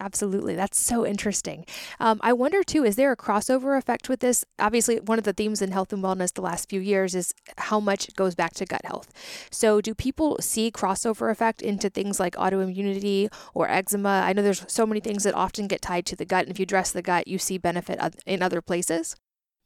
[0.00, 0.54] Absolutely.
[0.54, 1.66] That's so interesting.
[2.00, 4.46] Um, I wonder too, is there a crossover effect with this?
[4.58, 7.78] Obviously, one of the themes in health and wellness the last few years is how
[7.80, 9.12] much goes back to gut health.
[9.50, 14.22] So, do people see crossover effect into things like autoimmunity or eczema?
[14.24, 16.44] I know there's so many things that often get tied to the gut.
[16.44, 19.16] And if you address the gut, you see benefit in other places.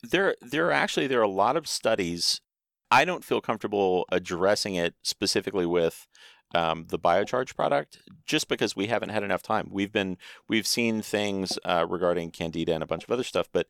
[0.02, 2.40] There, there are actually there are a lot of studies.
[2.90, 6.06] I don't feel comfortable addressing it specifically with
[6.54, 9.68] um, the biocharged product just because we haven't had enough time.
[9.70, 10.16] We've been
[10.48, 13.66] we've seen things uh, regarding candida and a bunch of other stuff, but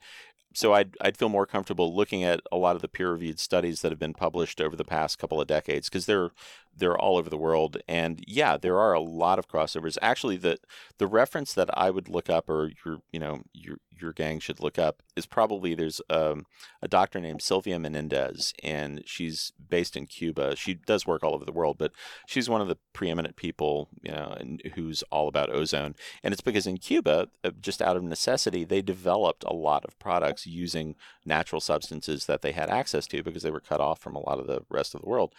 [0.54, 3.82] so I'd I'd feel more comfortable looking at a lot of the peer reviewed studies
[3.82, 6.30] that have been published over the past couple of decades because they're
[6.76, 10.58] they're all over the world and yeah there are a lot of crossovers actually the
[10.98, 14.60] the reference that I would look up or your you know your your gang should
[14.60, 16.46] look up is probably there's um,
[16.82, 20.56] a doctor named Sylvia Menendez, and she's based in Cuba.
[20.56, 21.92] She does work all over the world, but
[22.26, 24.36] she's one of the preeminent people, you know,
[24.74, 25.94] who's all about ozone.
[26.22, 29.98] And it's because in Cuba, uh, just out of necessity, they developed a lot of
[29.98, 34.14] products using natural substances that they had access to because they were cut off from
[34.14, 35.34] a lot of the rest of the world.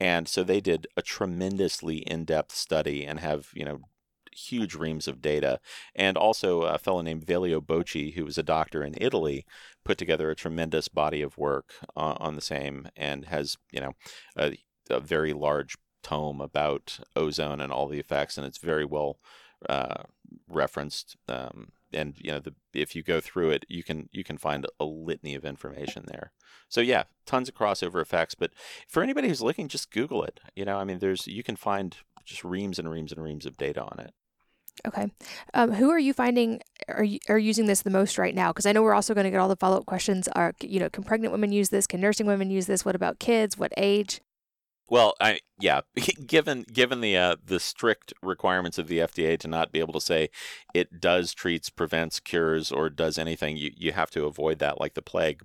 [0.00, 3.80] And so they did a tremendously in-depth study and have, you know,
[4.32, 5.60] huge reams of data.
[5.94, 9.44] And also a fellow named Velio Bocci, who was a doctor in Italy,
[9.84, 13.92] put together a tremendous body of work uh, on the same and has, you know,
[14.36, 14.56] a,
[14.88, 18.38] a, very large tome about ozone and all the effects.
[18.38, 19.18] And it's very well
[19.68, 20.04] uh,
[20.48, 21.16] referenced.
[21.28, 24.66] Um, and you know, the, if you go through it, you can you can find
[24.78, 26.32] a litany of information there.
[26.68, 28.34] So yeah, tons of crossover effects.
[28.34, 28.52] But
[28.88, 30.40] for anybody who's looking, just Google it.
[30.54, 33.56] You know, I mean, there's you can find just reams and reams and reams of
[33.56, 34.14] data on it.
[34.86, 35.10] Okay.
[35.52, 38.50] Um, who are you finding are, are using this the most right now?
[38.50, 40.28] Because I know we're also going to get all the follow up questions.
[40.28, 41.86] Are you know can pregnant women use this?
[41.86, 42.84] Can nursing women use this?
[42.84, 43.58] What about kids?
[43.58, 44.20] What age?
[44.90, 45.82] Well, I yeah,
[46.26, 50.00] given given the uh, the strict requirements of the FDA to not be able to
[50.00, 50.30] say
[50.74, 54.94] it does treats, prevents, cures, or does anything, you you have to avoid that like
[54.94, 55.42] the plague.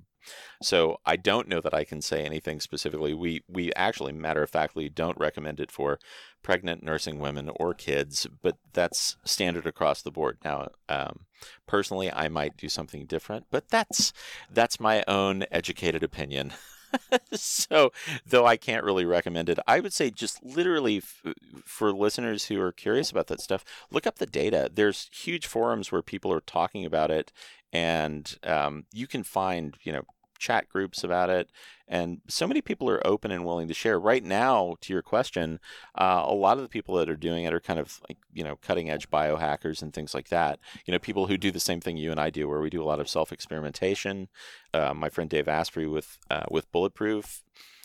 [0.63, 3.13] So I don't know that I can say anything specifically.
[3.13, 5.99] We we actually matter of factly don't recommend it for
[6.43, 10.39] pregnant nursing women or kids, but that's standard across the board.
[10.43, 11.21] Now, um,
[11.67, 14.12] personally, I might do something different, but that's
[14.51, 16.53] that's my own educated opinion.
[17.34, 17.91] so,
[18.25, 21.23] though I can't really recommend it, I would say just literally f-
[21.65, 24.69] for listeners who are curious about that stuff, look up the data.
[24.73, 27.31] There's huge forums where people are talking about it,
[27.73, 30.03] and um, you can find you know
[30.39, 31.50] chat groups about it
[31.88, 34.00] and so many people are open and willing to share.
[34.00, 35.60] Right now to your question
[35.95, 38.43] uh, a lot of the people that are doing it are kind of like you
[38.43, 40.60] know cutting edge biohackers and things like that.
[40.86, 42.82] You know people who do the same thing you and i do where we do
[42.82, 44.28] a lot of self experimentation
[44.74, 47.43] uh, my friend dave asprey with uh, with bulletproof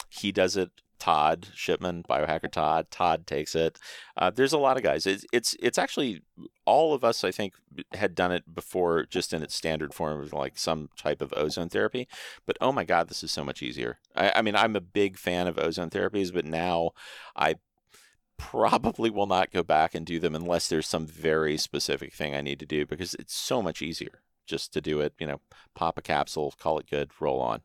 [0.08, 2.90] he does it Todd Shipman, biohacker Todd.
[2.90, 3.78] Todd takes it.
[4.16, 5.06] Uh, there's a lot of guys.
[5.06, 6.22] It's, it's it's actually
[6.66, 7.24] all of us.
[7.24, 7.54] I think
[7.92, 11.70] had done it before, just in its standard form of like some type of ozone
[11.70, 12.06] therapy.
[12.46, 13.98] But oh my God, this is so much easier.
[14.14, 16.90] I, I mean, I'm a big fan of ozone therapies, but now
[17.34, 17.56] I
[18.36, 22.40] probably will not go back and do them unless there's some very specific thing I
[22.42, 25.14] need to do because it's so much easier just to do it.
[25.18, 25.40] You know,
[25.74, 27.62] pop a capsule, call it good, roll on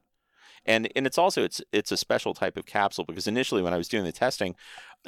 [0.65, 3.77] and and it's also it's it's a special type of capsule because initially when I
[3.77, 4.55] was doing the testing,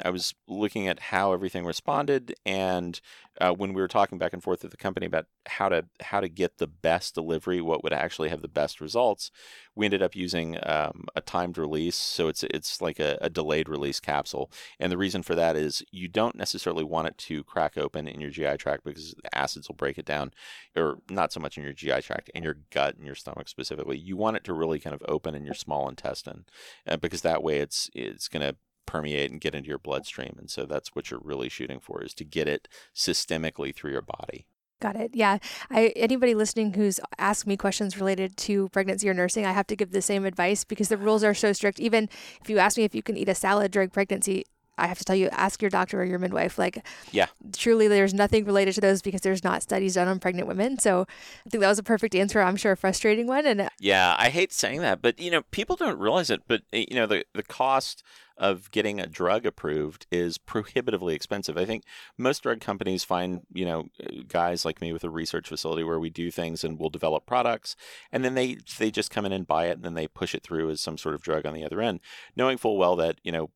[0.04, 3.00] I was looking at how everything responded, and
[3.40, 6.20] uh, when we were talking back and forth with the company about how to how
[6.20, 9.30] to get the best delivery, what would actually have the best results,
[9.74, 11.96] we ended up using um, a timed release.
[11.96, 15.82] So it's it's like a, a, delayed release capsule, and the reason for that is
[15.90, 19.68] you don't necessarily want it to crack open in your GI tract because the acids
[19.68, 20.32] will break it down,
[20.76, 23.98] or not so much in your GI tract, in your gut and your stomach specifically.
[23.98, 26.44] You want it to really kind of open in your small intestine,
[26.86, 28.56] uh, because that way it's it's going to
[28.88, 30.34] permeate and get into your bloodstream.
[30.38, 34.02] And so that's what you're really shooting for is to get it systemically through your
[34.02, 34.46] body.
[34.80, 35.10] Got it.
[35.14, 35.38] Yeah.
[35.70, 39.76] I anybody listening who's asked me questions related to pregnancy or nursing, I have to
[39.76, 41.80] give the same advice because the rules are so strict.
[41.80, 42.08] Even
[42.40, 44.44] if you ask me if you can eat a salad during pregnancy,
[44.78, 46.58] I have to tell you, ask your doctor or your midwife.
[46.58, 50.48] Like, yeah, truly, there's nothing related to those because there's not studies done on pregnant
[50.48, 50.78] women.
[50.78, 51.06] So
[51.46, 52.40] I think that was a perfect answer.
[52.40, 53.46] I'm sure a frustrating one.
[53.46, 56.42] And yeah, I hate saying that, but you know, people don't realize it.
[56.46, 58.02] But eh, you know, the the cost
[58.38, 61.58] of getting a drug approved is prohibitively expensive.
[61.58, 61.84] I think
[62.16, 63.88] most drug companies find, you know,
[64.28, 67.76] guys like me with a research facility where we do things and we'll develop products
[68.12, 70.42] and then they they just come in and buy it and then they push it
[70.42, 72.00] through as some sort of drug on the other end,
[72.36, 73.50] knowing full well that, you know,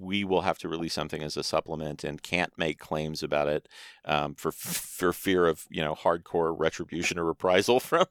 [0.00, 3.68] we will have to release something as a supplement and can't make claims about it
[4.04, 8.06] um, for for fear of you know hardcore retribution or reprisal from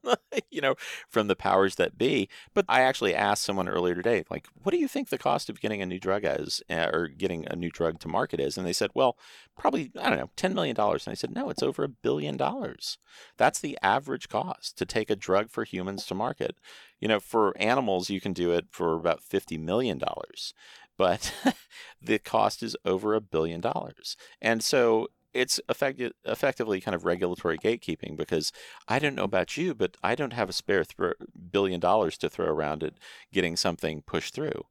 [0.50, 0.76] you know
[1.10, 2.30] from the powers that be.
[2.54, 5.62] But I actually asked someone earlier today, like, what do you think the cost of
[5.62, 8.58] getting a new drug is, uh, or getting a new drug to market is?
[8.58, 9.18] And they said, well,
[9.58, 11.06] probably I don't know, ten million dollars.
[11.06, 12.98] And I said, no, it's over a billion dollars.
[13.38, 16.58] That's the average cost to take a drug for humans to market.
[17.00, 20.54] You know, for animals, you can do it for about fifty million dollars
[20.98, 21.34] but
[22.02, 24.16] the cost is over a billion dollars.
[24.42, 28.52] And so it's effective, effectively kind of regulatory gatekeeping because
[28.88, 31.14] I don't know about you, but I don't have a spare th-
[31.52, 32.94] billion dollars to throw around at
[33.32, 34.66] getting something pushed through.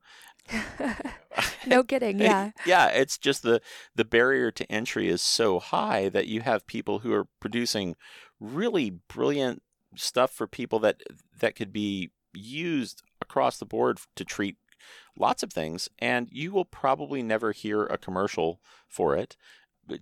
[1.67, 2.51] no kidding, yeah.
[2.65, 3.61] yeah, it's just the
[3.95, 7.97] the barrier to entry is so high that you have people who are producing
[8.41, 9.63] really brilliant
[9.97, 11.03] stuff for people that
[11.41, 14.57] that could be used across the board to treat
[15.19, 19.37] lots of things, and you will probably never hear a commercial for it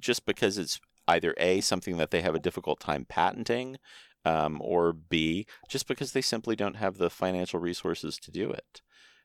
[0.00, 3.78] just because it's either A, something that they have a difficult time patenting,
[4.24, 8.80] um, or B, just because they simply don't have the financial resources to do it.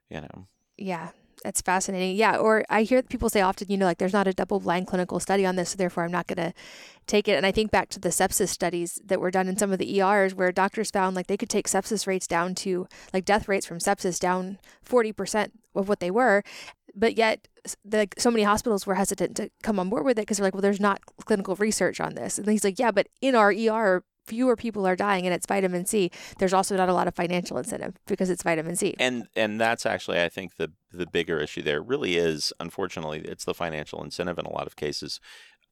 [0.10, 0.48] You know?
[0.78, 1.10] Yeah,
[1.44, 2.16] that's fascinating.
[2.16, 4.88] Yeah, or I hear people say often, you know, like there's not a double blind
[4.88, 6.54] clinical study on this, so therefore I'm not going to
[7.08, 7.34] take it.
[7.34, 10.02] And I think back to the sepsis studies that were done in some of the
[10.02, 13.66] ERs where doctors found like they could take sepsis rates down to like death rates
[13.66, 16.44] from sepsis down 40% of what they were.
[16.96, 17.48] But yet,
[17.86, 20.54] the, so many hospitals were hesitant to come on board with it because they're like,
[20.54, 22.38] well, there's not clinical research on this.
[22.38, 25.86] And he's like, yeah, but in our ER, fewer people are dying and it's vitamin
[25.86, 28.96] C, there's also not a lot of financial incentive because it's vitamin C.
[29.00, 33.46] And and that's actually I think the the bigger issue there really is unfortunately it's
[33.46, 35.20] the financial incentive in a lot of cases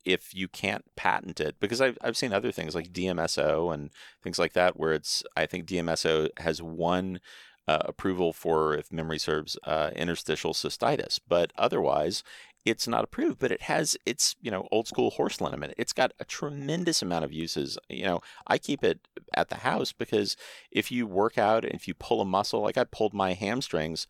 [0.05, 3.91] if you can't patent it because I've, I've seen other things like DMSO and
[4.23, 7.19] things like that where it's I think DMSO has one
[7.67, 12.23] uh, approval for if memory serves uh, interstitial cystitis but otherwise
[12.65, 15.73] it's not approved, but it has it's you know old school horse liniment.
[15.77, 17.77] It's got a tremendous amount of uses.
[17.89, 20.35] You know, I keep it at the house because
[20.71, 24.07] if you work out and if you pull a muscle, like I pulled my hamstrings,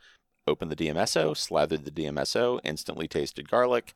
[0.47, 3.93] opened the DMSO, slathered the DMSO, instantly tasted garlic.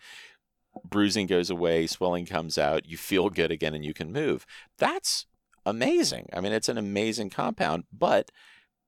[0.85, 4.45] Bruising goes away, swelling comes out, you feel good again, and you can move.
[4.77, 5.25] That's
[5.65, 6.29] amazing.
[6.31, 8.31] I mean, it's an amazing compound, but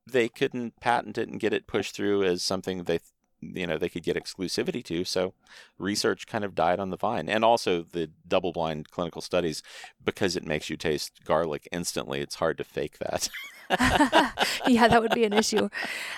[0.06, 2.99] they couldn't patent it and get it pushed through as something they
[3.56, 5.34] you know they could get exclusivity to so
[5.77, 7.29] research kind of died on the vine.
[7.29, 9.62] And also the double blind clinical studies
[10.03, 13.29] because it makes you taste garlic instantly it's hard to fake that.
[14.67, 15.69] Yeah that would be an issue.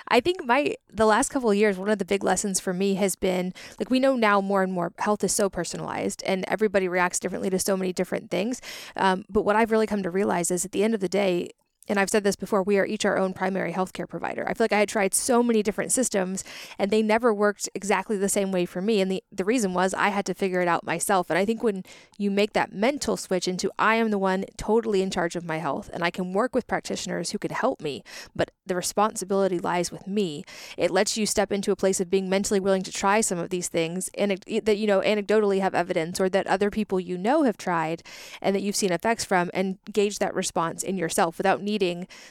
[0.08, 2.96] I think my the last couple of years one of the big lessons for me
[2.96, 6.88] has been like we know now more and more health is so personalized and everybody
[6.88, 8.62] reacts differently to so many different things.
[8.96, 11.50] Um, but what i've really come to realize is at the end of the day
[11.88, 14.48] and I've said this before, we are each our own primary healthcare provider.
[14.48, 16.44] I feel like I had tried so many different systems
[16.80, 19.02] and they never worked exactly the same way for me.
[19.02, 21.30] And the, the reason was I had to figure it out myself.
[21.30, 21.84] And I think when
[22.18, 25.58] you make that mental switch into I am the one totally in charge of my
[25.58, 28.04] health and I can work with practitioners who can help me,
[28.36, 30.44] but the responsibility lies with me,
[30.78, 33.50] it lets you step into a place of being mentally willing to try some of
[33.50, 37.44] these things and that, you know, anecdotally have evidence or that other people you know
[37.44, 38.02] have tried
[38.42, 41.75] and that you've seen effects from and gauge that response in yourself without needing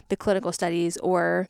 [0.09, 1.46] the clinical studies or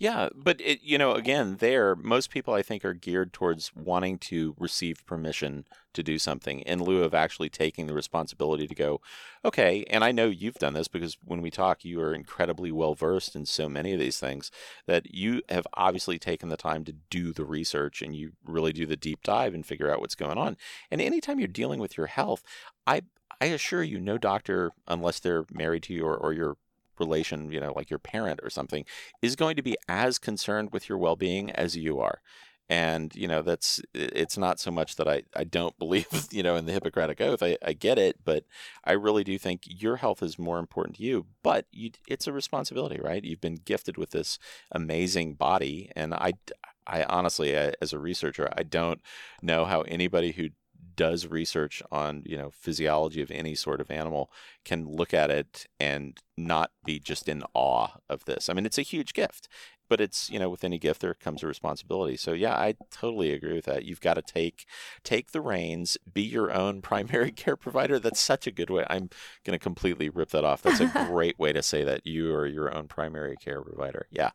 [0.00, 4.18] yeah, but it, you know, again, there, most people I think are geared towards wanting
[4.18, 9.00] to receive permission to do something in lieu of actually taking the responsibility to go,
[9.44, 9.84] okay.
[9.90, 13.34] And I know you've done this because when we talk, you are incredibly well versed
[13.34, 14.52] in so many of these things
[14.86, 18.86] that you have obviously taken the time to do the research and you really do
[18.86, 20.56] the deep dive and figure out what's going on.
[20.92, 22.44] And anytime you're dealing with your health,
[22.86, 23.02] I
[23.40, 26.56] I assure you, no doctor, unless they're married to you or, or you're
[27.00, 28.84] relation, you know, like your parent or something,
[29.22, 32.20] is going to be as concerned with your well being as you are.
[32.70, 36.56] And, you know, that's, it's not so much that I, I don't believe, you know,
[36.56, 37.42] in the Hippocratic Oath.
[37.42, 38.44] I, I get it, but
[38.84, 41.26] I really do think your health is more important to you.
[41.42, 43.24] But you, it's a responsibility, right?
[43.24, 44.38] You've been gifted with this
[44.70, 45.90] amazing body.
[45.96, 46.34] And I,
[46.86, 49.00] I honestly, as a researcher, I don't
[49.40, 50.50] know how anybody who
[50.98, 54.30] does research on you know physiology of any sort of animal
[54.64, 58.48] can look at it and not be just in awe of this.
[58.48, 59.48] I mean, it's a huge gift,
[59.88, 62.16] but it's you know with any gift there comes a responsibility.
[62.16, 63.84] So yeah, I totally agree with that.
[63.84, 64.66] You've got to take
[65.04, 68.00] take the reins, be your own primary care provider.
[68.00, 68.84] That's such a good way.
[68.90, 69.08] I'm
[69.44, 70.62] going to completely rip that off.
[70.62, 74.08] That's a great way to say that you are your own primary care provider.
[74.10, 74.30] Yeah,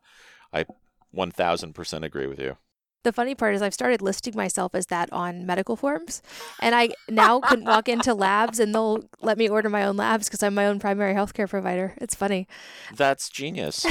[0.54, 0.66] I
[1.14, 2.56] 1000% agree with you.
[3.04, 6.22] The funny part is I've started listing myself as that on medical forms,
[6.62, 10.28] and I now can walk into labs and they'll let me order my own labs
[10.28, 11.94] because I'm my own primary healthcare provider.
[11.98, 12.48] It's funny.
[12.96, 13.86] That's genius.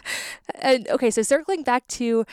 [0.60, 2.24] and okay, so circling back to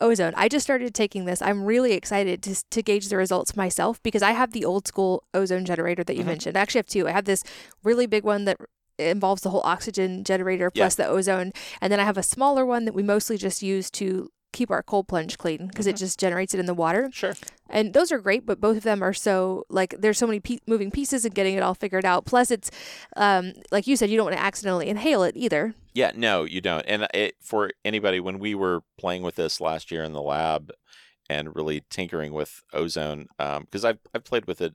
[0.00, 1.40] ozone, I just started taking this.
[1.42, 5.24] I'm really excited to to gauge the results myself because I have the old school
[5.34, 6.26] ozone generator that you Mhm.
[6.26, 6.56] mentioned.
[6.56, 7.08] I actually have two.
[7.08, 7.42] I have this
[7.82, 8.58] really big one that
[8.98, 10.82] involves the whole oxygen generator Yeah.
[10.84, 13.90] plus the ozone, and then I have a smaller one that we mostly just use
[13.92, 16.00] to keep our cold plunge clean because it Mhm.
[16.00, 17.08] just generates it in the water.
[17.12, 17.34] Sure.
[17.70, 20.58] And those are great, but both of them are so like there's so many pe-
[20.66, 22.26] moving pieces and getting it all figured out.
[22.26, 22.70] Plus, it's
[23.16, 25.74] um, like you said, you don't want to accidentally inhale it either.
[25.94, 26.84] Yeah, no, you don't.
[26.86, 30.70] And it, for anybody, when we were playing with this last year in the lab
[31.30, 34.74] and really tinkering with ozone, because I've I've played with it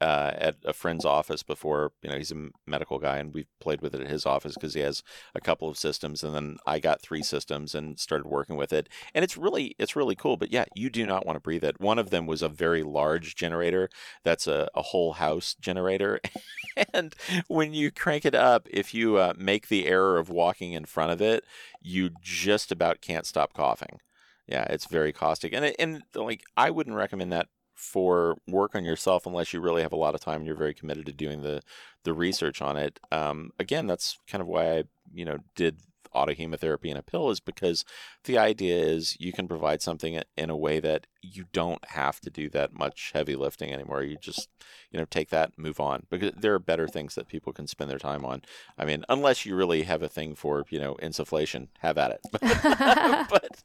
[0.00, 1.92] uh, at a friend's office before.
[2.02, 4.74] You know, he's a medical guy, and we've played with it at his office because
[4.74, 5.02] he has
[5.34, 8.88] a couple of systems, and then I got three systems and started working with it.
[9.14, 10.36] And it's really it's really cool.
[10.36, 11.80] But yeah, you do not want to breathe it.
[11.80, 13.88] One of them was a very large generator.
[14.24, 16.20] That's a, a whole house generator,
[16.92, 17.14] and
[17.48, 21.12] when you crank it up, if you uh, make the error of walking in front
[21.12, 21.44] of it,
[21.80, 24.00] you just about can't stop coughing.
[24.46, 28.84] Yeah, it's very caustic, and it- and like I wouldn't recommend that for work on
[28.84, 31.42] yourself unless you really have a lot of time and you're very committed to doing
[31.42, 31.62] the
[32.04, 32.98] the research on it.
[33.12, 35.78] Um, again, that's kind of why I you know did
[36.14, 37.84] autohemotherapy in a pill is because
[38.24, 42.30] the idea is you can provide something in a way that you don't have to
[42.30, 44.02] do that much heavy lifting anymore.
[44.02, 44.48] You just
[44.90, 47.90] you know take that move on because there are better things that people can spend
[47.90, 48.42] their time on.
[48.78, 52.20] I mean, unless you really have a thing for you know insufflation, have at it.
[53.30, 53.62] but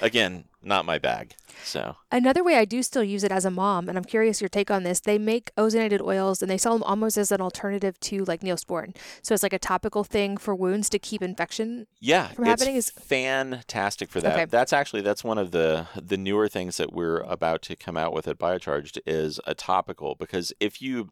[0.00, 1.34] again, not my bag.
[1.64, 4.48] So Another way I do still use it as a mom, and I'm curious your
[4.48, 5.00] take on this.
[5.00, 8.96] They make ozonated oils and they sell them almost as an alternative to like Neosporin.
[9.22, 11.86] So it's like a topical thing for wounds to keep infection.
[12.00, 14.32] yeah, from it's happening is- fantastic for that.
[14.34, 14.44] Okay.
[14.46, 18.12] That's actually that's one of the the newer things that we're about to come out
[18.12, 21.10] with at Biocharged is a topical because if you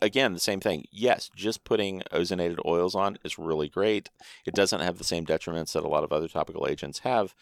[0.00, 0.84] again the same thing.
[0.90, 4.10] Yes just putting ozonated oils on is really great.
[4.46, 7.34] It doesn't have the same detriments that a lot of other topical agents have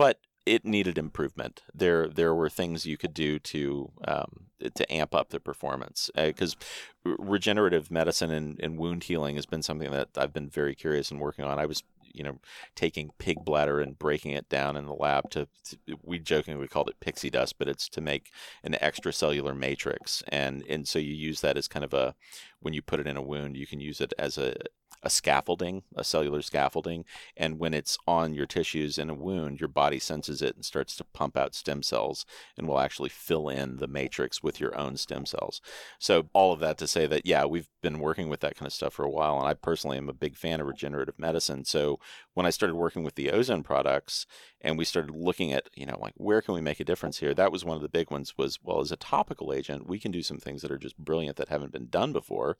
[0.00, 1.60] but it needed improvement.
[1.74, 6.56] There there were things you could do to um, to amp up the performance because
[7.04, 11.20] regenerative medicine and, and wound healing has been something that I've been very curious and
[11.20, 11.58] working on.
[11.58, 11.82] I was
[12.12, 12.38] you know
[12.74, 16.88] taking pig bladder and breaking it down in the lab to, to we jokingly called
[16.88, 18.30] it pixie dust but it's to make
[18.64, 20.22] an extracellular matrix.
[20.28, 22.14] And and so you use that as kind of a
[22.60, 24.54] when you put it in a wound you can use it as a
[25.02, 27.04] a scaffolding, a cellular scaffolding,
[27.36, 30.96] and when it's on your tissues in a wound, your body senses it and starts
[30.96, 32.26] to pump out stem cells
[32.56, 35.60] and will actually fill in the matrix with your own stem cells.
[35.98, 38.72] So all of that to say that yeah, we've been working with that kind of
[38.72, 41.64] stuff for a while and I personally am a big fan of regenerative medicine.
[41.64, 41.98] So
[42.34, 44.26] when I started working with the ozone products
[44.60, 47.34] and we started looking at, you know, like where can we make a difference here?
[47.34, 50.10] That was one of the big ones was well as a topical agent, we can
[50.10, 52.56] do some things that are just brilliant that haven't been done before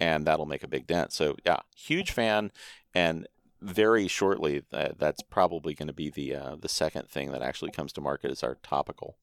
[0.00, 1.12] and that'll make a big dent.
[1.12, 2.52] So yeah, huge fan
[2.94, 3.26] and
[3.60, 7.70] very shortly uh, that's probably going to be the uh, the second thing that actually
[7.70, 9.16] comes to market is our topical.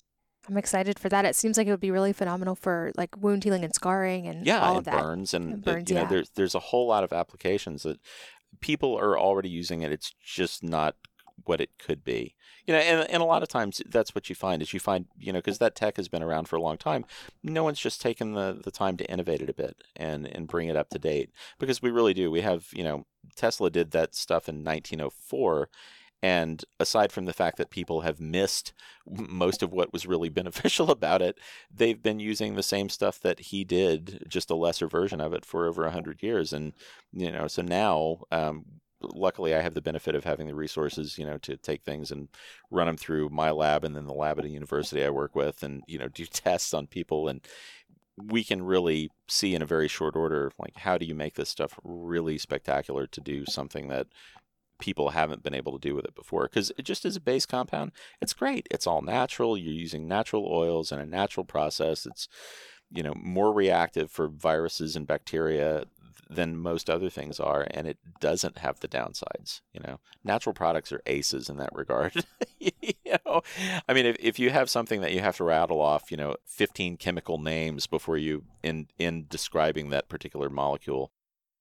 [0.48, 1.26] I'm excited for that.
[1.26, 4.46] It seems like it would be really phenomenal for like wound healing and scarring and
[4.46, 5.02] yeah, all and of that.
[5.02, 6.08] burns and, And burns, you know yeah.
[6.08, 8.00] there's there's a whole lot of applications that
[8.62, 9.92] people are already using it.
[9.92, 10.96] It's just not
[11.46, 12.36] what it could be.
[12.66, 15.06] You know, and, and a lot of times that's what you find is you find,
[15.18, 17.06] you know, because that tech has been around for a long time.
[17.44, 20.68] No one's just taken the, the time to innovate it a bit and, and bring
[20.68, 22.30] it up to date because we really do.
[22.30, 25.70] We have, you know, Tesla did that stuff in 1904.
[26.22, 28.74] And aside from the fact that people have missed
[29.08, 31.40] most of what was really beneficial about it,
[31.74, 35.46] they've been using the same stuff that he did, just a lesser version of it,
[35.46, 36.52] for over a hundred years.
[36.52, 36.74] And
[37.14, 38.66] you know, so now, um,
[39.02, 42.28] luckily, I have the benefit of having the resources, you know, to take things and
[42.70, 45.64] run them through my lab and then the lab at a university I work with,
[45.64, 47.28] and you know, do tests on people.
[47.28, 47.42] And
[48.18, 51.48] we can really see in a very short order like how do you make this
[51.48, 54.08] stuff really spectacular to do something that
[54.78, 56.44] people haven't been able to do with it before?
[56.44, 57.92] Because it just is a base compound.
[58.22, 58.68] It's great.
[58.72, 59.58] It's all natural.
[59.58, 62.06] You're using natural oils and a natural process.
[62.06, 62.28] It's
[62.92, 65.86] you know more reactive for viruses and bacteria
[66.30, 70.00] than most other things are and it doesn't have the downsides you know?
[70.24, 72.26] Natural products are aces in that regard
[72.60, 72.72] you
[73.26, 73.42] know?
[73.88, 76.36] I mean if, if you have something that you have to rattle off you know
[76.46, 81.12] 15 chemical names before you in in describing that particular molecule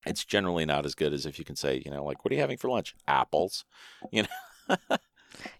[0.05, 2.35] it's generally not as good as if you can say you know like what are
[2.35, 2.95] you having for lunch?
[3.07, 3.65] Apples
[4.11, 4.87] you know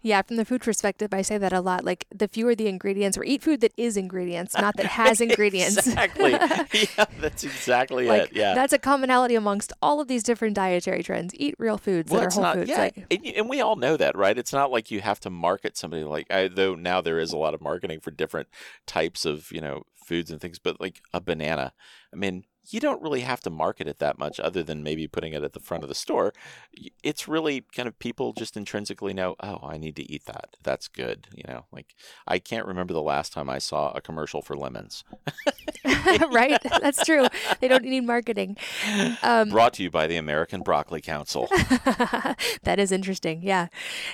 [0.01, 1.84] Yeah, from the food perspective, I say that a lot.
[1.84, 5.77] Like the fewer the ingredients, or eat food that is ingredients, not that has ingredients.
[5.77, 6.32] exactly.
[6.97, 8.36] yeah, that's exactly like, it.
[8.36, 8.53] Yeah.
[8.53, 11.34] That's a commonality amongst all of these different dietary trends.
[11.36, 12.69] Eat real foods well, that are whole not, foods.
[12.69, 14.38] yeah, Like, and, and we all know that, right?
[14.38, 17.38] It's not like you have to market somebody like, I, though now there is a
[17.38, 18.47] lot of marketing for different
[18.86, 21.73] types of, you know, foods and things, but like a banana.
[22.11, 25.34] I mean, you don't really have to market it that much other than maybe putting
[25.34, 26.34] it at the front of the store.
[27.03, 30.57] It's really kind of people just intrinsically know, oh, I need to eat that.
[30.63, 31.28] That's good.
[31.34, 31.95] You know, like
[32.28, 35.03] I can't remember the last time I saw a commercial for lemons.
[36.32, 36.59] right?
[36.82, 37.28] That's true.
[37.59, 38.57] They don't need marketing.
[39.24, 41.47] Um, Brought to you by the American Broccoli Council.
[42.63, 43.41] that is interesting.
[43.43, 43.67] Yeah.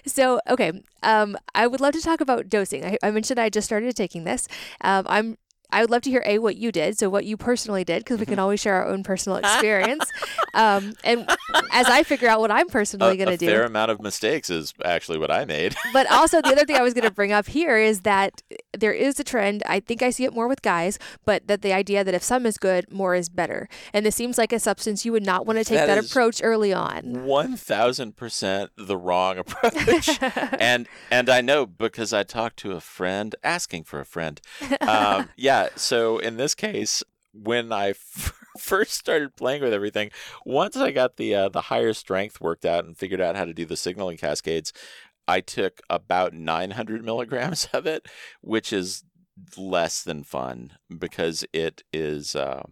[0.05, 0.71] So, okay.
[1.03, 2.85] Um, I would love to talk about dosing.
[2.85, 4.47] I, I mentioned I just started taking this.
[4.81, 5.37] Um, I'm.
[5.75, 8.17] I would love to hear a what you did, so what you personally did, because
[8.17, 10.09] we can always share our own personal experience.
[10.53, 11.29] um, and
[11.73, 14.73] as I figure out what I'm personally going to do, fair amount of mistakes is
[14.85, 15.75] actually what I made.
[15.93, 18.93] but also the other thing I was going to bring up here is that there
[18.93, 19.63] is a trend.
[19.65, 22.45] I think I see it more with guys, but that the idea that if some
[22.45, 23.67] is good, more is better.
[23.93, 26.39] And this seems like a substance you would not want to take That that, approach
[26.41, 27.25] early on.
[27.25, 32.79] One thousand percent the wrong approach, and and I know because I talked to a
[32.79, 34.39] friend asking for a friend.
[34.79, 37.03] Um, yeah, so in this case,
[37.33, 40.11] when I f- first started playing with everything,
[40.45, 43.53] once I got the uh, the higher strength worked out and figured out how to
[43.53, 44.73] do the signaling cascades,
[45.27, 48.07] I took about nine hundred milligrams of it,
[48.41, 49.03] which is
[49.57, 52.35] less than fun because it is.
[52.35, 52.63] Uh,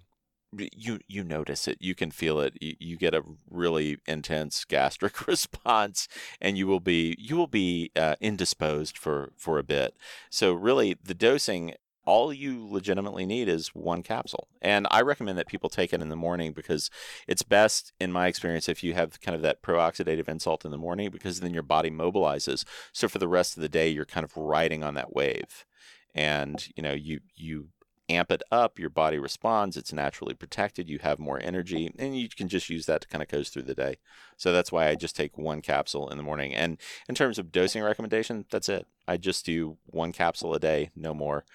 [0.71, 5.25] you you notice it you can feel it you, you get a really intense gastric
[5.27, 6.07] response
[6.39, 9.95] and you will be you will be uh, indisposed for for a bit
[10.29, 11.73] so really the dosing
[12.05, 16.09] all you legitimately need is one capsule and i recommend that people take it in
[16.09, 16.89] the morning because
[17.27, 20.77] it's best in my experience if you have kind of that pro-oxidative insult in the
[20.77, 24.23] morning because then your body mobilizes so for the rest of the day you're kind
[24.23, 25.65] of riding on that wave
[26.13, 27.69] and you know you you
[28.09, 32.29] amp it up, your body responds, it's naturally protected, you have more energy, and you
[32.29, 33.97] can just use that to kind of coast through the day.
[34.37, 36.53] So that's why I just take one capsule in the morning.
[36.53, 36.77] And
[37.07, 38.85] in terms of dosing recommendation, that's it.
[39.07, 41.45] I just do one capsule a day, no more.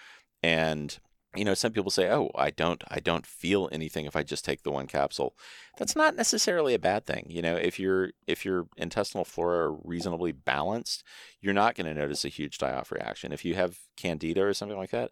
[0.42, 0.98] And
[1.36, 4.44] you know, some people say, "Oh, I don't I don't feel anything if I just
[4.44, 5.36] take the one capsule."
[5.76, 7.26] That's not necessarily a bad thing.
[7.28, 11.04] You know, if your if your intestinal flora are reasonably balanced,
[11.40, 13.32] you're not going to notice a huge die-off reaction.
[13.32, 15.10] If you have candida or something like that,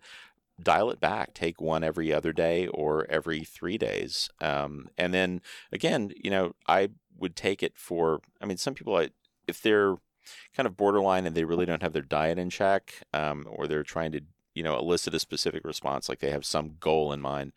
[0.62, 5.40] dial it back take one every other day or every three days um, and then
[5.70, 9.06] again you know i would take it for i mean some people
[9.46, 9.96] if they're
[10.56, 13.82] kind of borderline and they really don't have their diet in check um, or they're
[13.82, 14.20] trying to
[14.56, 17.52] you know elicit a specific response like they have some goal in mind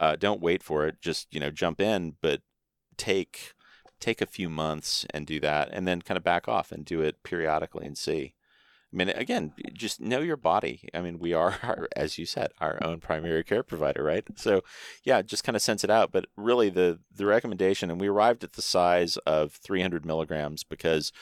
[0.00, 2.40] uh, don't wait for it just you know jump in but
[2.96, 3.52] take
[4.00, 7.00] take a few months and do that and then kind of back off and do
[7.02, 8.34] it periodically and see
[8.92, 10.88] I mean, again, just know your body.
[10.94, 14.24] I mean, we are, our, as you said, our own primary care provider, right?
[14.36, 14.62] So,
[15.04, 16.10] yeah, just kind of sense it out.
[16.10, 21.12] But really, the the recommendation, and we arrived at the size of 300 milligrams because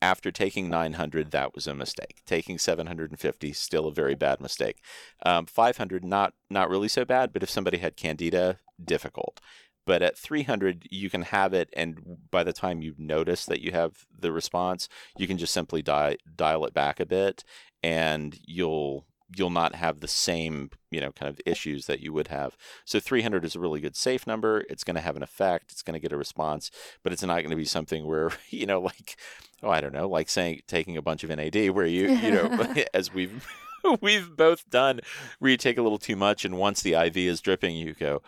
[0.00, 2.22] after taking 900, that was a mistake.
[2.26, 4.80] Taking 750, still a very bad mistake.
[5.24, 9.40] Um, 500, not not really so bad, but if somebody had candida, difficult.
[9.86, 13.72] But at 300, you can have it, and by the time you notice that you
[13.72, 17.42] have the response, you can just simply di- dial it back a bit,
[17.82, 22.28] and you'll you'll not have the same you know kind of issues that you would
[22.28, 22.56] have.
[22.84, 24.64] So 300 is a really good safe number.
[24.70, 25.72] It's going to have an effect.
[25.72, 26.70] It's going to get a response,
[27.02, 29.16] but it's not going to be something where you know like
[29.62, 32.74] oh I don't know like saying taking a bunch of NAD where you you know
[32.94, 33.46] as we've
[34.00, 35.00] we've both done
[35.38, 38.22] where you take a little too much and once the IV is dripping you go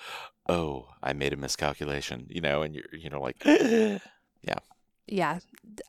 [0.49, 3.43] oh I made a miscalculation you know and you're you know like
[4.43, 4.61] Yeah.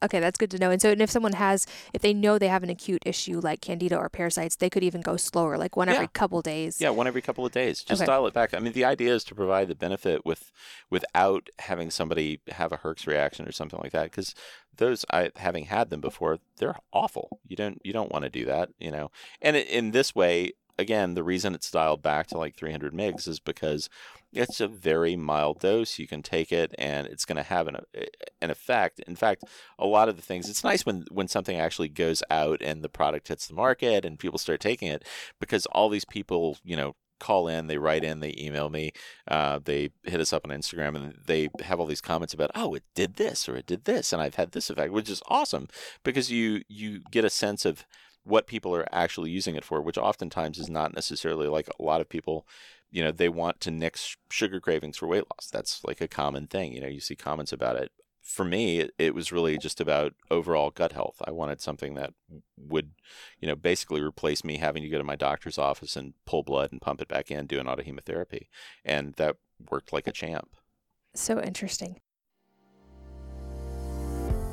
[0.03, 0.71] Okay, that's good to know.
[0.71, 3.61] And so, and if someone has, if they know they have an acute issue like
[3.61, 6.09] candida or parasites, they could even go slower, like one every Yeah.
[6.13, 6.79] couple days.
[6.79, 7.83] Yeah, one every couple of days.
[7.83, 8.07] Just Okay.
[8.07, 8.53] dial it back.
[8.53, 10.51] I mean, the idea is to provide the benefit with
[10.89, 14.05] without having somebody have a Herx reaction or something like that.
[14.05, 14.33] Because
[14.75, 17.39] those, I having had them before, they're awful.
[17.47, 19.11] You don't you don't want to do that, you know.
[19.41, 23.39] And in this way, again, the reason it's dialed back to like 300 mgs is
[23.39, 23.89] because
[24.33, 25.99] it's a very mild dose.
[25.99, 27.77] You can take it, and it's going to have an
[28.41, 28.99] an effect.
[29.01, 29.43] In fact,
[29.77, 30.49] a lot of the things.
[30.49, 34.19] It's nice when when something actually goes out and the product hits the market and
[34.19, 35.03] people start taking it
[35.39, 38.91] because all these people, you know, call in, they write in, they email me,
[39.27, 42.73] uh, they hit us up on Instagram, and they have all these comments about, oh,
[42.73, 45.67] it did this or it did this, and I've had this effect, which is awesome
[46.03, 47.85] because you you get a sense of
[48.23, 52.01] what people are actually using it for, which oftentimes is not necessarily like a lot
[52.01, 52.45] of people.
[52.91, 55.49] You know, they want to nix sugar cravings for weight loss.
[55.51, 56.73] That's like a common thing.
[56.73, 57.91] You know, you see comments about it.
[58.21, 61.21] for me, it, was really just about overall gut health.
[61.25, 62.13] I wanted something that
[62.57, 62.91] would,
[63.39, 66.71] you know, basically replace me having to go to my doctor's office and pull blood
[66.71, 68.47] and pump it back in, do an autohemotherapy.
[68.85, 69.37] And that
[69.69, 70.55] worked like a champ.
[71.15, 71.99] So interesting.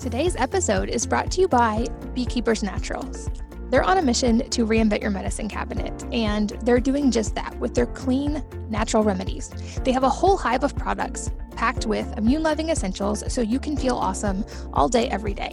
[0.00, 3.28] Today's episode is brought to you by Beekeepers Naturals.
[3.70, 7.74] They're on a mission to reinvent your medicine cabinet, and they're doing just that with
[7.74, 9.50] their clean, natural remedies.
[9.84, 13.76] They have a whole hive of products packed with immune loving essentials so you can
[13.76, 15.50] feel awesome all day, every day.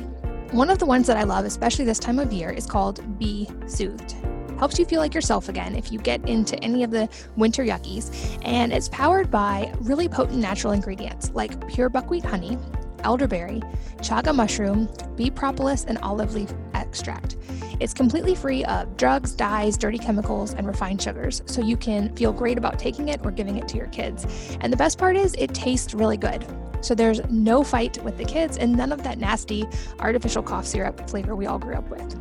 [0.51, 3.49] One of the ones that I love, especially this time of year, is called Be
[3.67, 4.15] Soothed.
[4.57, 8.39] Helps you feel like yourself again if you get into any of the winter yuckies,
[8.45, 12.57] and it's powered by really potent natural ingredients like pure buckwheat honey,
[13.03, 13.61] elderberry,
[13.97, 14.87] chaga mushroom,
[15.17, 17.35] bee propolis, and olive leaf extract.
[17.79, 22.31] It's completely free of drugs, dyes, dirty chemicals, and refined sugars, so you can feel
[22.31, 24.25] great about taking it or giving it to your kids.
[24.61, 26.45] And the best part is, it tastes really good.
[26.81, 29.65] So there's no fight with the kids and none of that nasty
[29.99, 32.13] artificial cough syrup flavor we all grew up with.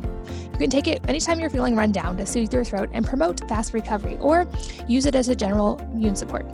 [0.51, 3.47] You can take it anytime you're feeling run down to soothe your throat and promote
[3.47, 4.47] fast recovery, or
[4.87, 6.45] use it as a general immune support.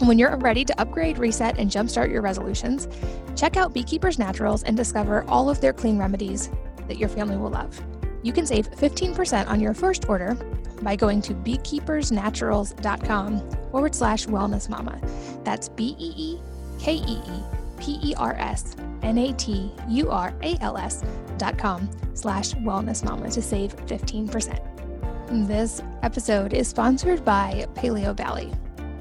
[0.00, 2.88] When you're ready to upgrade, reset, and jumpstart your resolutions,
[3.36, 6.50] check out Beekeepers Naturals and discover all of their clean remedies
[6.88, 7.80] that your family will love.
[8.24, 10.34] You can save 15% on your first order
[10.80, 14.98] by going to beekeepersnaturals.com forward slash wellness mama.
[15.44, 16.40] That's B E E
[16.78, 17.42] K E E
[17.78, 21.04] P E R S N A T U R A L S
[21.36, 25.46] dot com slash wellness mama to save 15%.
[25.46, 28.50] This episode is sponsored by Paleo Valley.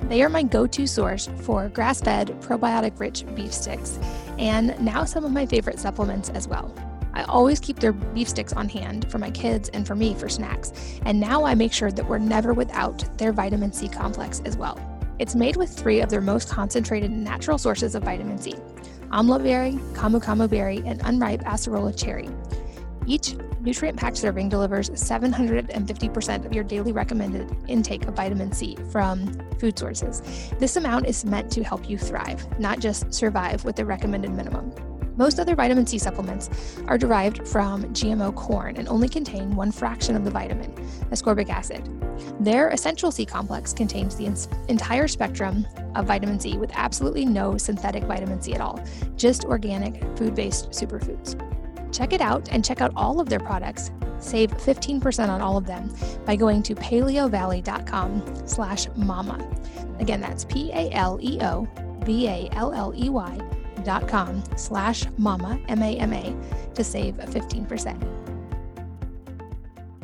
[0.10, 3.98] They are my go to source for grass fed, probiotic rich beef sticks,
[4.38, 6.76] and now some of my favorite supplements as well.
[7.14, 10.30] I always keep their beef sticks on hand for my kids and for me for
[10.30, 10.72] snacks,
[11.06, 14.80] and now I make sure that we're never without their vitamin C complex as well.
[15.20, 18.56] It's made with three of their most concentrated natural sources of vitamin C
[19.14, 22.30] amla berry, camu camu berry, and unripe acerola cherry.
[23.06, 29.40] Each nutrient packed serving delivers 750% of your daily recommended intake of vitamin C from
[29.60, 30.22] food sources.
[30.60, 34.74] This amount is meant to help you thrive, not just survive with the recommended minimum.
[35.16, 36.50] Most other vitamin C supplements
[36.88, 40.74] are derived from GMO corn and only contain one fraction of the vitamin,
[41.12, 41.88] ascorbic acid.
[42.40, 44.26] Their essential C complex contains the
[44.70, 48.84] entire spectrum of vitamin C with absolutely no synthetic vitamin C at all,
[49.16, 51.40] just organic food based superfoods.
[51.94, 53.92] Check it out and check out all of their products.
[54.18, 55.94] Save 15% on all of them
[56.26, 59.48] by going to paleovalley.com slash mama.
[60.00, 61.68] Again, that's P-A-L-E-O
[62.04, 66.36] V-A-L-L-E-Y dot com slash mama, M-A-M-A,
[66.76, 68.24] to save 15%.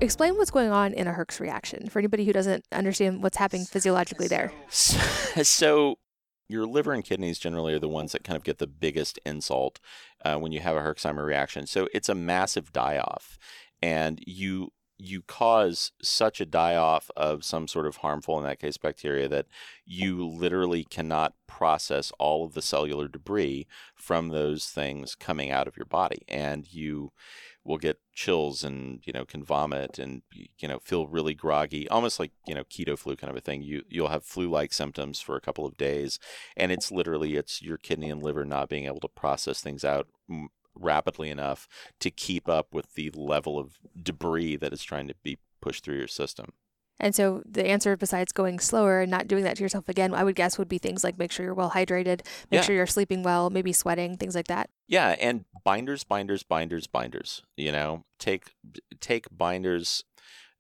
[0.02, 3.66] Explain what's going on in a Herx reaction for anybody who doesn't understand what's happening
[3.66, 4.52] physiologically there.
[5.44, 6.00] So,
[6.50, 9.80] your liver and kidneys generally are the ones that kind of get the biggest insult
[10.26, 11.68] uh, when you have a Herxheimer reaction.
[11.68, 13.38] So it's a massive die off,
[13.82, 18.60] and you you cause such a die off of some sort of harmful, in that
[18.60, 19.48] case, bacteria that
[19.86, 25.78] you literally cannot process all of the cellular debris from those things coming out of
[25.78, 27.14] your body, and you
[27.64, 30.22] will get chills and you know can vomit and
[30.58, 33.62] you know feel really groggy almost like you know keto flu kind of a thing.
[33.62, 36.20] You you'll have flu like symptoms for a couple of days
[36.58, 40.08] and it's literally it's your kidney and liver not being able to process things out
[40.80, 41.68] rapidly enough
[42.00, 45.98] to keep up with the level of debris that is trying to be pushed through
[45.98, 46.54] your system
[47.00, 50.24] and so the answer, besides going slower and not doing that to yourself again, I
[50.24, 52.22] would guess would be things like make sure you're well hydrated,
[52.52, 52.62] make yeah.
[52.62, 54.70] sure you're sleeping well, maybe sweating, things like that.
[54.88, 57.42] Yeah, and binders, binders, binders, binders.
[57.56, 58.52] You know, take
[59.00, 60.04] take binders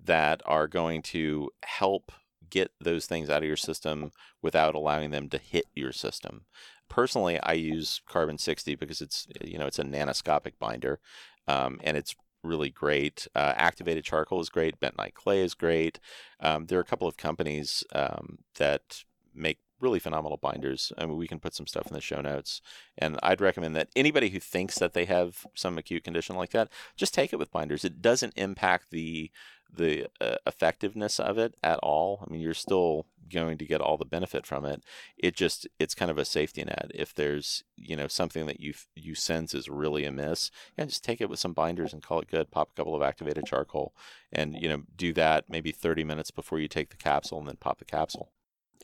[0.01, 2.11] that are going to help
[2.49, 4.11] get those things out of your system
[4.41, 6.45] without allowing them to hit your system.
[6.90, 11.00] Personally, I use Carbon 60 because it's you know it's a nanoscopic binder,
[11.48, 13.28] um, and it's really great.
[13.36, 14.80] Uh, activated charcoal is great.
[14.80, 16.00] Bentonite clay is great.
[16.40, 20.92] Um, there are a couple of companies um, that make really phenomenal binders.
[20.98, 22.62] I mean, we can put some stuff in the show notes.
[22.98, 26.70] And I'd recommend that anybody who thinks that they have some acute condition like that,
[26.98, 27.86] just take it with binders.
[27.86, 29.32] It doesn't impact the
[29.74, 32.26] the uh, effectiveness of it at all.
[32.26, 34.84] I mean, you're still going to get all the benefit from it.
[35.17, 36.91] It just it's kind of a safety net.
[36.93, 41.22] If there's you know something that you you sense is really amiss, yeah, just take
[41.22, 42.51] it with some binders and call it good.
[42.51, 43.93] Pop a couple of activated charcoal,
[44.32, 47.57] and you know do that maybe 30 minutes before you take the capsule, and then
[47.57, 48.32] pop the capsule.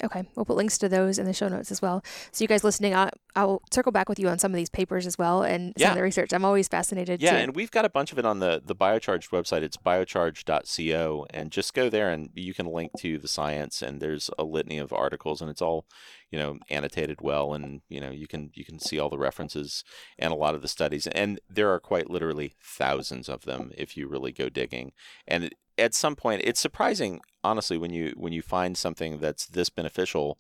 [0.04, 2.04] Okay, we'll put links to those in the show notes as well.
[2.34, 5.08] So you guys listening, I'll, I'll circle back with you on some of these papers
[5.08, 5.90] as well and some Yeah.
[5.92, 6.34] of the research.
[6.34, 7.22] I'm always fascinated.
[7.22, 9.62] Yeah, to, and we've got a bunch of it on the the biocharged website.
[9.62, 13.82] It's biocharge.co, and just go there and you can link to the science.
[13.82, 15.86] And there's a litany of articles, and it's all
[16.32, 19.84] you know annotated well, and you know you can you can see all the references
[20.20, 21.08] and a lot of the studies.
[21.08, 24.92] And there are quite literally thousands of them if you really go digging.
[25.28, 29.46] And it, at some point, it's surprising, honestly, when you when you find something that's
[29.46, 30.40] this beneficial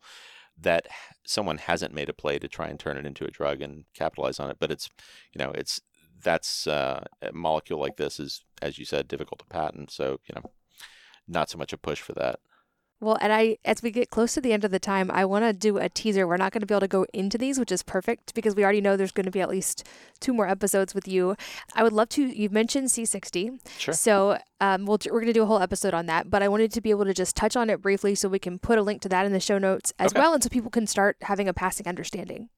[0.57, 0.88] that
[1.25, 4.39] someone hasn't made a play to try and turn it into a drug and capitalize
[4.39, 4.57] on it.
[4.59, 4.89] But it's
[5.33, 5.81] you know it's
[6.23, 9.91] that's uh, a molecule like this is, as you said, difficult to patent.
[9.91, 10.51] So you know,
[11.27, 12.39] not so much a push for that.
[13.05, 15.45] Well, and I, as we get close to the end of the time, I want
[15.45, 16.27] to do a teaser.
[16.27, 18.63] We're not going to be able to go into these, which is perfect because we
[18.63, 19.87] already know there's going to be at least
[20.19, 21.35] two more episodes with you.
[21.75, 22.23] I would love to.
[22.23, 23.93] You mentioned C60, Sure.
[23.93, 26.31] so um, we'll, we're going to do a whole episode on that.
[26.31, 28.57] But I wanted to be able to just touch on it briefly, so we can
[28.57, 30.19] put a link to that in the show notes as Okay.
[30.19, 32.49] well, and so people can start having a passing understanding.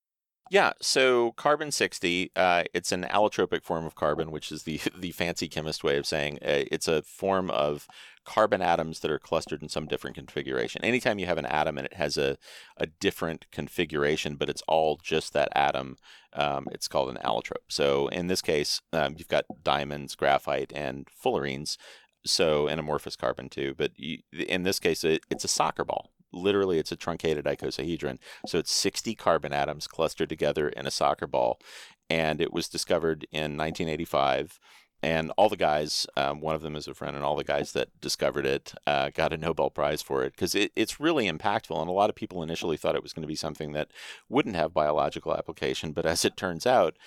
[0.50, 5.12] Yeah, so carbon 60, uh, it's an allotropic form of carbon, which is the, the
[5.12, 7.86] fancy chemist way of saying uh, it's a form of
[8.28, 10.84] carbon atoms that are clustered in some different configuration.
[10.84, 12.38] Anytime you have an atom and it has a,
[12.76, 15.96] a different configuration, but it's all just that atom,
[16.34, 17.64] um, it's called an allotrope.
[17.70, 21.78] So in this case, um, you've got diamonds, graphite, and fullerenes.
[22.26, 26.12] So an amorphous carbon too, but you, in this case, it, it's a soccer ball.
[26.34, 28.18] Literally, it's a truncated icosahedron.
[28.46, 31.62] So it's 60 carbon atoms clustered together in a soccer ball.
[32.10, 34.60] And it was discovered in 1985.
[35.04, 37.72] And all the guys, um, one of them is a friend, and all the guys
[37.74, 41.80] that discovered it uh, got a Nobel Prize for it because it, it's really impactful.
[41.80, 43.92] And a lot of people initially thought it was going to be something that
[44.28, 45.92] wouldn't have biological application.
[45.92, 46.98] But as it turns out,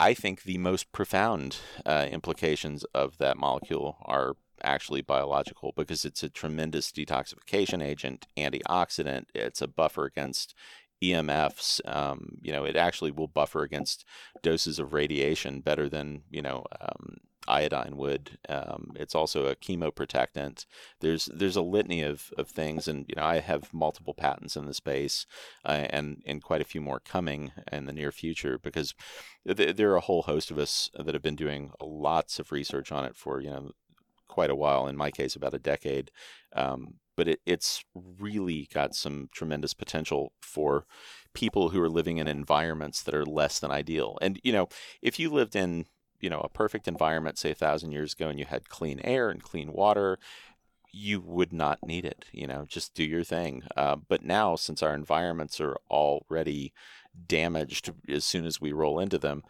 [0.00, 6.22] I think the most profound uh, implications of that molecule are actually biological because it's
[6.22, 9.26] a tremendous detoxification agent, antioxidant.
[9.34, 10.54] It's a buffer against
[11.02, 11.80] EMFs.
[11.84, 14.04] Um, you know, it actually will buffer against
[14.42, 17.18] doses of radiation better than you know um,
[17.48, 18.38] iodine would.
[18.48, 20.66] Um, it's also a chemoprotectant.
[21.00, 24.66] There's there's a litany of, of things, and you know I have multiple patents in
[24.66, 25.26] the space,
[25.64, 28.94] uh, and and quite a few more coming in the near future because
[29.46, 32.92] th- there are a whole host of us that have been doing lots of research
[32.92, 33.70] on it for you know
[34.28, 34.86] quite a while.
[34.86, 36.10] In my case, about a decade.
[36.54, 40.86] Um, but it, it's really got some tremendous potential for
[41.34, 44.16] people who are living in environments that are less than ideal.
[44.22, 44.68] And you know,
[45.02, 45.86] if you lived in
[46.20, 49.30] you know a perfect environment, say a thousand years ago, and you had clean air
[49.30, 50.20] and clean water,
[50.92, 52.26] you would not need it.
[52.30, 53.64] You know, just do your thing.
[53.76, 56.72] Uh, but now, since our environments are already
[57.26, 59.42] damaged as soon as we roll into them,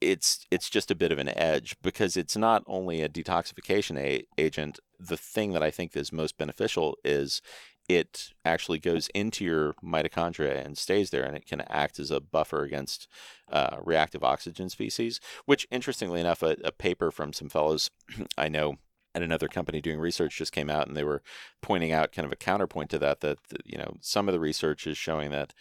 [0.00, 4.26] it's it's just a bit of an edge because it's not only a detoxification a-
[4.36, 4.78] agent.
[5.00, 7.40] The thing that I think is most beneficial is
[7.88, 12.20] it actually goes into your mitochondria and stays there, and it can act as a
[12.20, 13.08] buffer against
[13.50, 15.20] uh, reactive oxygen species.
[15.46, 17.90] Which, interestingly enough, a, a paper from some fellows
[18.38, 18.76] I know
[19.14, 21.22] at another company doing research just came out, and they were
[21.62, 23.20] pointing out kind of a counterpoint to that.
[23.20, 25.54] That you know some of the research is showing that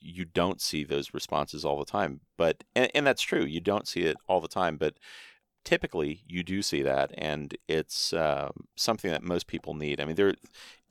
[0.00, 2.20] you don't see those responses all the time.
[2.36, 3.44] But and, and that's true.
[3.44, 4.94] You don't see it all the time, but
[5.64, 10.00] typically you do see that, and it's uh, something that most people need.
[10.00, 10.34] I mean,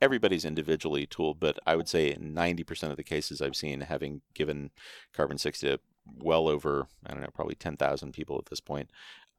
[0.00, 4.70] everybody's individually tooled, but I would say 90% of the cases I've seen having given
[5.12, 5.80] carbon 60 to
[6.18, 8.90] well over I don't know probably 10,000 people at this point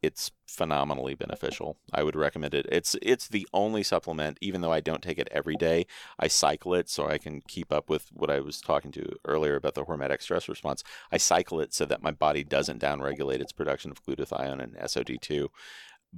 [0.01, 1.77] it's phenomenally beneficial.
[1.93, 2.65] I would recommend it.
[2.71, 5.85] It's it's the only supplement, even though I don't take it every day.
[6.19, 9.55] I cycle it so I can keep up with what I was talking to earlier
[9.55, 10.83] about the hormetic stress response.
[11.11, 15.49] I cycle it so that my body doesn't downregulate its production of glutathione and SOD2.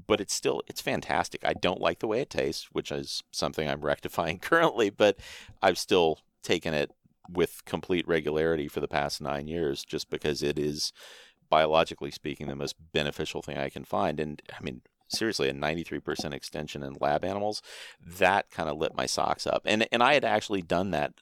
[0.07, 1.43] But it's still it's fantastic.
[1.45, 5.19] I don't like the way it tastes, which is something I'm rectifying currently, but
[5.61, 6.91] I've still taken it
[7.29, 10.91] with complete regularity for the past nine years just because it is
[11.53, 14.19] biologically speaking, the most beneficial thing I can find.
[14.19, 17.61] And I mean, seriously, a 93% extension in lab animals,
[18.03, 19.61] that kind of lit my socks up.
[19.63, 21.13] And and I had actually done that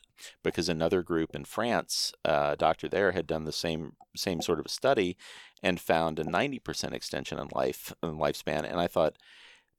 [0.42, 4.72] because another group in France, uh, doctor there, had done the same same sort of
[4.72, 5.18] study
[5.62, 8.64] and found a 90% extension in life in lifespan.
[8.64, 9.18] And I thought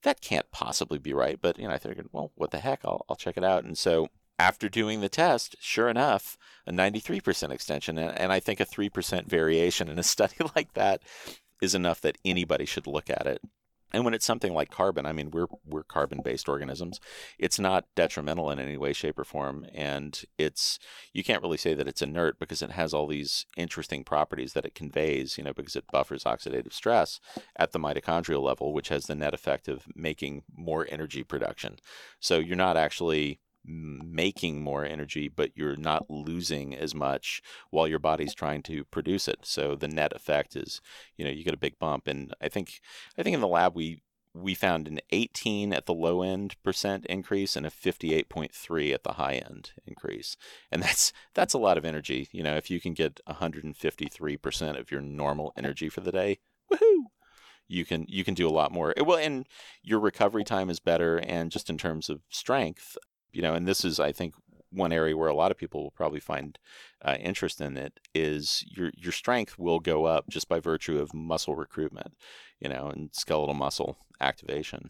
[0.03, 1.39] that can't possibly be right.
[1.41, 2.81] But you know, I figured, well, what the heck?
[2.85, 3.63] I'll I'll check it out.
[3.63, 7.97] And so after doing the test, sure enough, a 93% extension.
[7.97, 11.01] And, and I think a 3% variation in a study like that
[11.61, 13.41] is enough that anybody should look at it.
[13.93, 16.99] And when it's something like carbon, I mean, we're we're carbon-based organisms.
[17.37, 20.79] It's not detrimental in any way, shape, or form, and it's
[21.13, 24.65] you can't really say that it's inert because it has all these interesting properties that
[24.65, 25.37] it conveys.
[25.37, 27.19] You know, because it buffers oxidative stress
[27.55, 31.77] at the mitochondrial level, which has the net effect of making more energy production.
[32.19, 37.99] So you're not actually making more energy, but you're not losing as much while your
[37.99, 39.39] body's trying to produce it.
[39.43, 40.81] So the net effect is,
[41.17, 42.07] you know, you get a big bump.
[42.07, 42.81] And I think,
[43.17, 44.01] I think in the lab we
[44.33, 49.13] we found an 18 at the low end percent increase and a 58.3 at the
[49.13, 50.35] high end increase.
[50.71, 52.29] And that's that's a lot of energy.
[52.31, 56.39] You know, if you can get 153% of your normal energy for the day,
[56.71, 57.03] woohoo!
[57.67, 58.93] You can you can do a lot more.
[58.97, 59.47] Well, and
[59.81, 62.97] your recovery time is better and just in terms of strength,
[63.33, 64.35] you know, and this is I think
[64.71, 66.57] one area where a lot of people will probably find
[67.03, 71.13] uh, interest in it is your your strength will go up just by virtue of
[71.13, 72.13] muscle recruitment,
[72.59, 74.89] you know, and skeletal muscle activation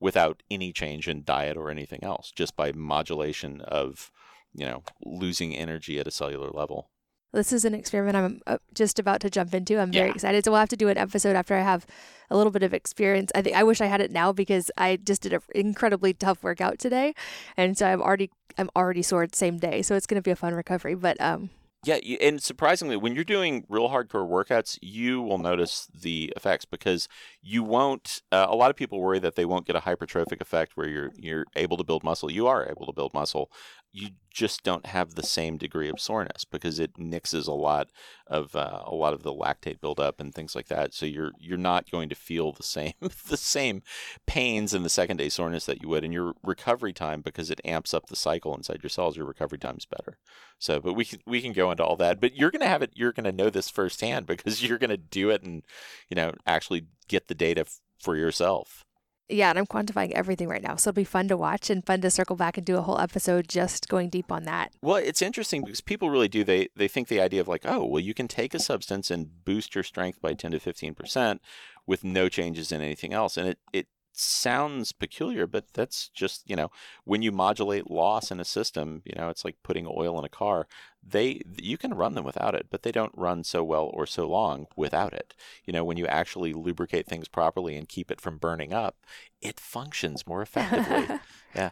[0.00, 4.10] without any change in diet or anything else, just by modulation of,
[4.52, 6.90] you know, losing energy at a cellular level.
[7.34, 9.78] This is an experiment I'm uh, just about to jump into.
[9.78, 10.14] I'm very yeah.
[10.14, 10.44] excited.
[10.44, 11.86] So we'll have to do an episode after I have
[12.30, 13.32] a little bit of experience.
[13.34, 16.42] I think I wish I had it now because I just did an incredibly tough
[16.42, 17.14] workout today,
[17.56, 19.82] and so I'm already I'm already sore same day.
[19.82, 20.94] So it's going to be a fun recovery.
[20.94, 21.50] But um,
[21.84, 27.08] yeah, and surprisingly, when you're doing real hardcore workouts, you will notice the effects because
[27.42, 28.22] you won't.
[28.32, 31.10] Uh, a lot of people worry that they won't get a hypertrophic effect where you're
[31.16, 32.30] you're able to build muscle.
[32.30, 33.50] You are able to build muscle.
[33.96, 37.90] You just don't have the same degree of soreness because it nixes a lot
[38.26, 40.92] of uh, a lot of the lactate buildup and things like that.
[40.92, 43.82] So you're you're not going to feel the same the same
[44.26, 47.60] pains in the second day soreness that you would, and your recovery time because it
[47.64, 49.16] amps up the cycle inside your cells.
[49.16, 50.18] Your recovery time is better.
[50.58, 52.20] So, but we can we can go into all that.
[52.20, 52.90] But you're gonna have it.
[52.94, 55.62] You're gonna know this firsthand because you're gonna do it and
[56.08, 58.84] you know actually get the data f- for yourself.
[59.28, 60.76] Yeah, and I'm quantifying everything right now.
[60.76, 63.00] So it'll be fun to watch and fun to circle back and do a whole
[63.00, 64.72] episode just going deep on that.
[64.82, 67.84] Well, it's interesting because people really do they they think the idea of like, oh,
[67.84, 71.38] well you can take a substance and boost your strength by 10 to 15%
[71.86, 73.36] with no changes in anything else.
[73.36, 73.86] And it it
[74.16, 76.70] sounds peculiar, but that's just, you know,
[77.04, 80.28] when you modulate loss in a system, you know, it's like putting oil in a
[80.28, 80.66] car.
[81.06, 84.26] They you can run them without it, but they don't run so well or so
[84.28, 85.34] long without it.
[85.64, 88.96] You know, when you actually lubricate things properly and keep it from burning up,
[89.42, 91.18] it functions more effectively.
[91.54, 91.70] yeah.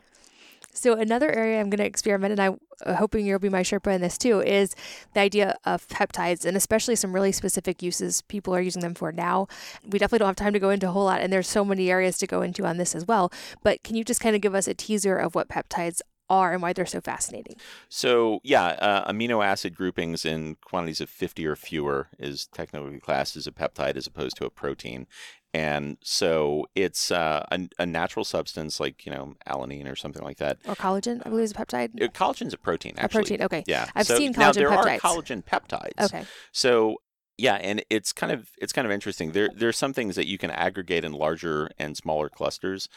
[0.75, 3.95] So another area I'm going to experiment, and I'm uh, hoping you'll be my Sherpa
[3.95, 4.75] in this too, is
[5.13, 9.13] the idea of peptides, and especially some really specific uses people are using them for
[9.13, 9.49] now.
[9.87, 11.91] We definitely don't have time to go into a whole lot, and there's so many
[11.91, 13.31] areas to go into on this as well.
[13.63, 16.01] But can you just kind of give us a teaser of what peptides
[16.31, 17.57] are and why they're so fascinating.
[17.91, 23.37] So, yeah, uh, amino acid groupings in quantities of 50 or fewer is technically classed
[23.37, 25.07] as a peptide as opposed to a protein
[25.55, 30.39] and so it's uh, a, a, natural substance like you know alanine or something like
[30.39, 30.59] that.
[30.67, 32.03] Or collagen, I believe is a peptide.
[32.03, 32.95] Uh, collagen's a protein.
[32.97, 33.07] Actually.
[33.07, 33.43] A protein.
[33.43, 33.65] Okay.
[33.67, 33.89] Yeah.
[33.95, 34.97] I've so seen collagen now there peptides.
[34.97, 36.01] are collagen peptides.
[36.01, 36.25] Okay.
[36.53, 36.97] So
[37.37, 39.33] yeah, and it's kind of it's kind of interesting.
[39.33, 42.89] There there's some things that you can aggregate in larger and smaller clusters,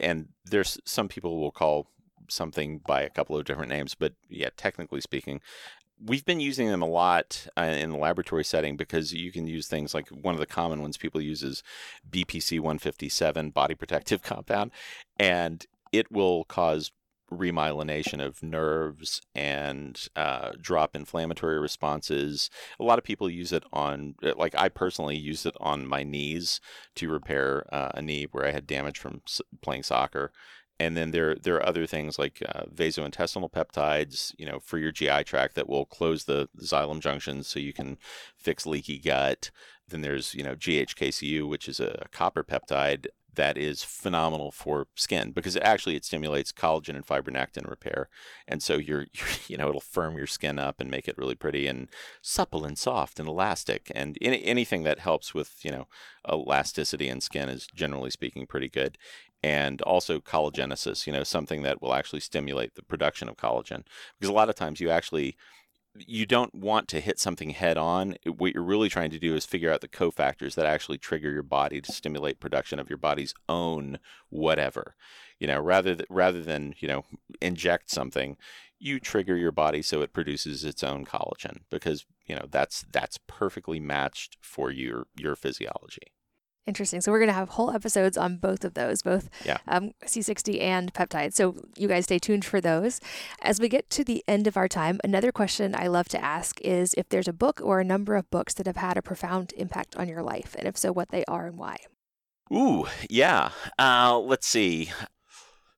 [0.00, 1.88] and there's some people will call
[2.28, 5.40] something by a couple of different names, but yeah, technically speaking,
[6.04, 9.66] we've been using them a lot uh, in the laboratory setting because you can use
[9.66, 11.62] things like one of the common ones people use is
[12.08, 14.70] BPC 157 body protective compound,
[15.18, 16.92] and it will cause
[17.32, 22.50] remyelination of nerves and uh, drop inflammatory responses.
[22.78, 26.60] A lot of people use it on, like I personally use it on my knees
[26.96, 29.22] to repair uh, a knee where I had damage from
[29.60, 30.30] playing soccer
[30.78, 34.92] and then there there are other things like uh, vasointestinal peptides, you know, for your
[34.92, 37.98] GI tract that will close the xylem junctions so you can
[38.36, 39.50] fix leaky gut.
[39.88, 43.06] Then there's you know GHKCU, which is a copper peptide
[43.36, 48.08] that is phenomenal for skin because it actually it stimulates collagen and fibronectin repair,
[48.48, 51.34] and so you're, you're you know it'll firm your skin up and make it really
[51.34, 51.88] pretty and
[52.20, 55.86] supple and soft and elastic, and any, anything that helps with you know
[56.28, 58.98] elasticity in skin is generally speaking pretty good
[59.42, 63.84] and also collagenesis, you know, something that will actually stimulate the production of collagen.
[64.18, 65.36] Because a lot of times you actually
[66.06, 68.16] you don't want to hit something head on.
[68.26, 71.42] What you're really trying to do is figure out the cofactors that actually trigger your
[71.42, 74.94] body to stimulate production of your body's own whatever.
[75.38, 77.04] You know, rather th- rather than, you know,
[77.40, 78.36] inject something,
[78.78, 83.18] you trigger your body so it produces its own collagen because, you know, that's that's
[83.26, 86.12] perfectly matched for your your physiology.
[86.66, 87.00] Interesting.
[87.00, 89.58] So we're going to have whole episodes on both of those, both yeah.
[89.68, 91.34] um, C60 and peptides.
[91.34, 93.00] So you guys stay tuned for those.
[93.40, 96.60] As we get to the end of our time, another question I love to ask
[96.62, 99.52] is if there's a book or a number of books that have had a profound
[99.56, 101.76] impact on your life, and if so, what they are and why.
[102.52, 103.50] Ooh, yeah.
[103.78, 104.90] Uh, let's see.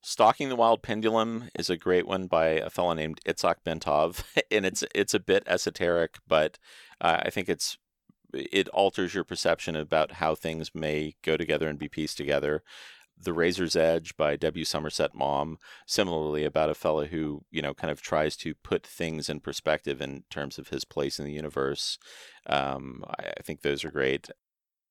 [0.00, 4.64] Stalking the Wild Pendulum is a great one by a fellow named Itzhak Bentov, and
[4.64, 6.58] it's it's a bit esoteric, but
[6.98, 7.76] uh, I think it's
[8.32, 12.62] it alters your perception about how things may go together and be pieced together.
[13.20, 14.64] The Razor's Edge by W.
[14.64, 19.28] Somerset Maugham, similarly about a fellow who, you know, kind of tries to put things
[19.28, 21.98] in perspective in terms of his place in the universe.
[22.46, 24.30] Um, I, I think those are great.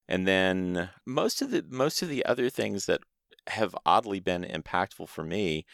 [0.10, 3.02] And then most of the most of the other things that
[3.48, 5.66] have oddly been impactful for me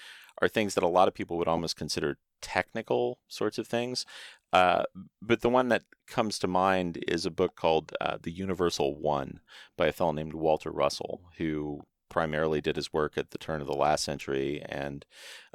[0.41, 4.05] are things that a lot of people would almost consider technical sorts of things.
[4.53, 4.83] Uh,
[5.19, 9.39] but the one that comes to mind is a book called uh, The Universal One
[9.75, 13.67] by a fellow named Walter Russell, who primarily did his work at the turn of
[13.67, 15.05] the last century and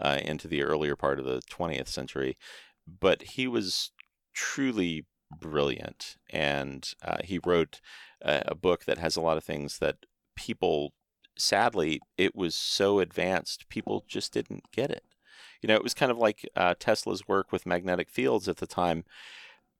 [0.01, 2.37] uh, into the earlier part of the 20th century.
[2.89, 3.93] But he was
[4.35, 5.07] truly
[5.41, 7.81] brilliant, and uh, he wrote
[8.23, 9.99] a book that has a lot of things that
[10.35, 10.93] people,
[11.37, 15.05] sadly, it was so advanced, people just didn't get it.
[15.61, 18.67] You know, it was kind of like uh, Tesla's work with magnetic fields at the
[18.67, 19.05] time.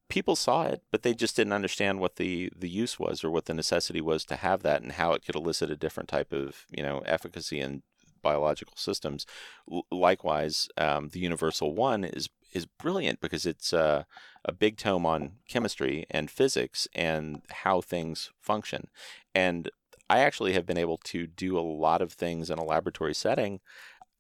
[0.09, 3.45] People saw it, but they just didn't understand what the, the use was or what
[3.45, 6.65] the necessity was to have that and how it could elicit a different type of,
[6.71, 7.83] you know, efficacy in
[8.23, 9.27] biological systems.
[9.71, 14.05] L- likewise, um, the Universal One is is brilliant because it's uh,
[14.45, 18.89] a big tome on chemistry and physics and how things function.
[19.35, 19.71] And
[20.09, 23.61] I actually have been able to do a lot of things in a laboratory setting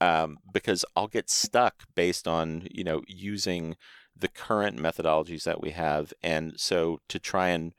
[0.00, 3.76] um, because I'll get stuck based on you know using
[4.16, 7.72] the current methodologies that we have, and so to try and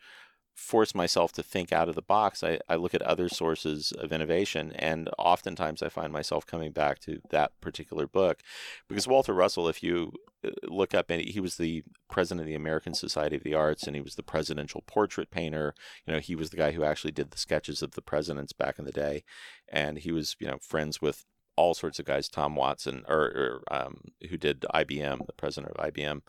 [0.59, 4.11] force myself to think out of the box, I, I look at other sources of
[4.11, 8.41] innovation, and oftentimes I find myself coming back to that particular book,
[8.87, 10.11] because Walter Russell, if you
[10.45, 13.87] uh, look up, and he was the president of the American Society of the Arts,
[13.87, 15.73] and he was the presidential portrait painter.
[16.05, 18.77] You know, he was the guy who actually did the sketches of the presidents back
[18.77, 19.23] in the day,
[19.69, 21.25] and he was you know friends with
[21.59, 23.97] all sorts of guys, Tom Watson, or, or um,
[24.29, 26.21] who did IBM, the president of IBM,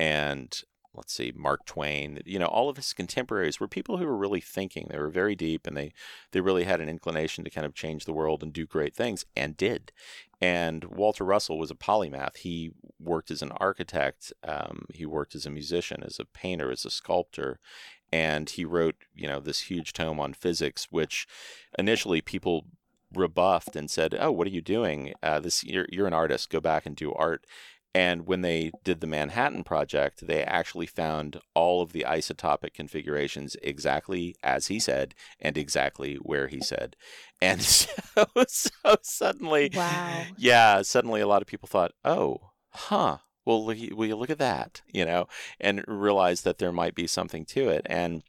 [0.00, 0.62] and
[0.92, 2.18] let's see, Mark Twain.
[2.24, 4.88] You know, all of his contemporaries were people who were really thinking.
[4.90, 5.92] They were very deep, and they
[6.32, 9.24] they really had an inclination to kind of change the world and do great things,
[9.36, 9.92] and did.
[10.40, 12.38] And Walter Russell was a polymath.
[12.38, 14.32] He worked as an architect.
[14.42, 17.60] Um, he worked as a musician, as a painter, as a sculptor,
[18.12, 21.28] and he wrote, you know, this huge tome on physics, which
[21.78, 22.66] initially people
[23.16, 25.14] rebuffed and said, "Oh, what are you doing?
[25.22, 26.50] Uh, this you're you're an artist.
[26.50, 27.44] Go back and do art."
[27.94, 33.56] And when they did the Manhattan Project, they actually found all of the isotopic configurations
[33.62, 36.96] exactly as he said and exactly where he said.
[37.42, 37.92] And so,
[38.48, 40.24] so suddenly, wow.
[40.38, 44.80] yeah, suddenly a lot of people thought, "Oh, huh." Well, will you look at that,
[44.90, 45.28] you know,
[45.60, 47.82] and realize that there might be something to it.
[47.84, 48.22] And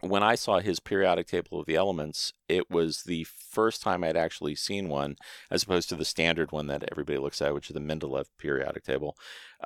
[0.00, 4.16] when I saw his periodic table of the elements, it was the first time I'd
[4.16, 5.16] actually seen one,
[5.50, 8.84] as opposed to the standard one that everybody looks at, which is the Mendeleev periodic
[8.84, 9.16] table,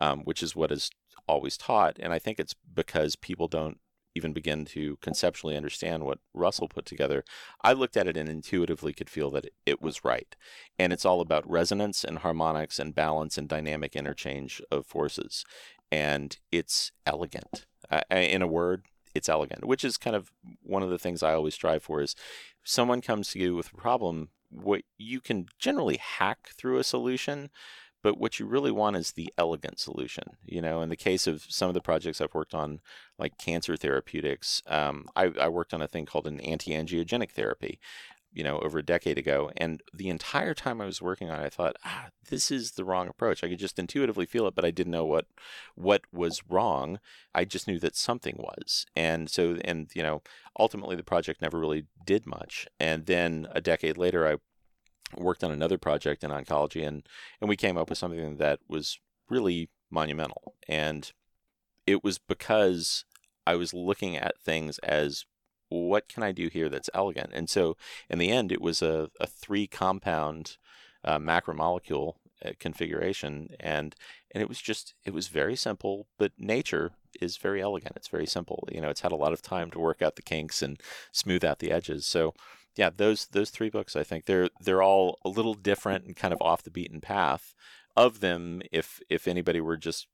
[0.01, 0.91] um, which is what is
[1.27, 1.97] always taught.
[1.99, 3.79] And I think it's because people don't
[4.15, 7.25] even begin to conceptually understand what Russell put together.
[7.63, 10.35] I looked at it and intuitively could feel that it was right.
[10.79, 15.45] And it's all about resonance and harmonics and balance and dynamic interchange of forces.
[15.93, 17.67] And it's elegant.
[17.91, 20.31] Uh, in a word, it's elegant, which is kind of
[20.63, 22.15] one of the things I always strive for is
[22.65, 27.51] someone comes to you with a problem, what you can generally hack through a solution,
[28.03, 30.25] but what you really want is the elegant solution.
[30.45, 32.81] You know, in the case of some of the projects I've worked on,
[33.19, 37.79] like cancer therapeutics, um, I, I worked on a thing called an anti-angiogenic therapy,
[38.33, 39.51] you know, over a decade ago.
[39.57, 42.85] And the entire time I was working on it, I thought, ah, this is the
[42.85, 43.43] wrong approach.
[43.43, 45.27] I could just intuitively feel it, but I didn't know what
[45.75, 47.01] what was wrong.
[47.35, 48.87] I just knew that something was.
[48.95, 50.23] And so, and you know,
[50.59, 52.67] ultimately the project never really did much.
[52.79, 54.37] And then a decade later, I
[55.17, 57.07] worked on another project in oncology, and
[57.41, 60.55] and we came up with something that was really monumental.
[60.69, 61.11] And
[61.87, 63.05] it was because
[63.47, 65.25] I was looking at things as
[65.71, 67.31] what can I do here that's elegant?
[67.33, 67.77] And so
[68.09, 70.59] in the end, it was a, a three compound
[71.05, 72.15] uh, macromolecule
[72.45, 73.51] uh, configuration.
[73.59, 73.95] And,
[74.33, 77.95] and it was just, it was very simple, but nature is very elegant.
[77.97, 78.69] It's very simple.
[78.71, 80.81] You know, it's had a lot of time to work out the kinks and
[81.13, 82.07] smooth out the edges.
[82.07, 82.35] So
[82.77, 86.35] yeah, those, those three books, I think they're, they're all a little different and kind
[86.35, 87.55] of off the beaten path
[87.97, 88.63] of them.
[88.73, 90.07] If, if anybody were just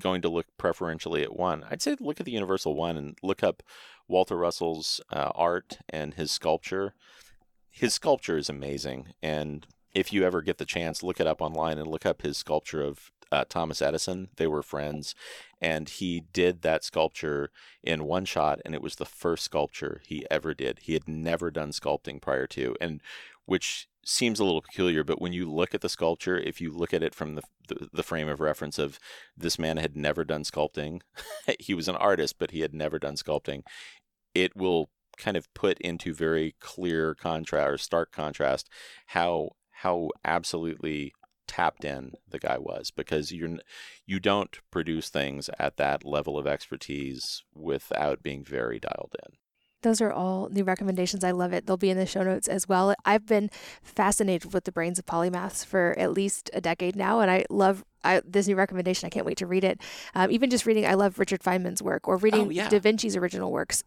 [0.00, 3.42] going to look preferentially at one, I'd say look at the Universal One and look
[3.42, 3.62] up
[4.08, 6.94] Walter Russell's uh, art and his sculpture.
[7.70, 11.78] His sculpture is amazing, and if you ever get the chance, look it up online
[11.78, 14.28] and look up his sculpture of uh, Thomas Edison.
[14.36, 15.14] They were friends,
[15.60, 17.50] and he did that sculpture
[17.82, 20.80] in one shot, and it was the first sculpture he ever did.
[20.82, 23.00] He had never done sculpting prior to, and
[23.46, 26.94] which seems a little peculiar, but when you look at the sculpture, if you look
[26.94, 28.98] at it from the, the, the frame of reference of
[29.36, 31.00] this man had never done sculpting,
[31.58, 33.62] he was an artist, but he had never done sculpting,
[34.34, 38.70] it will kind of put into very clear contrast or stark contrast
[39.08, 41.12] how how absolutely
[41.46, 43.58] tapped in the guy was because you're
[44.06, 49.36] you don't produce things at that level of expertise without being very dialed in.
[49.82, 51.24] Those are all new recommendations.
[51.24, 51.66] I love it.
[51.66, 52.94] They'll be in the show notes as well.
[53.04, 53.50] I've been
[53.82, 57.84] fascinated with the brains of polymaths for at least a decade now, and I love
[58.04, 59.06] I, this new recommendation.
[59.06, 59.80] I can't wait to read it.
[60.14, 62.68] Um, even just reading, I love Richard Feynman's work or reading oh, yeah.
[62.68, 63.84] Da Vinci's original works.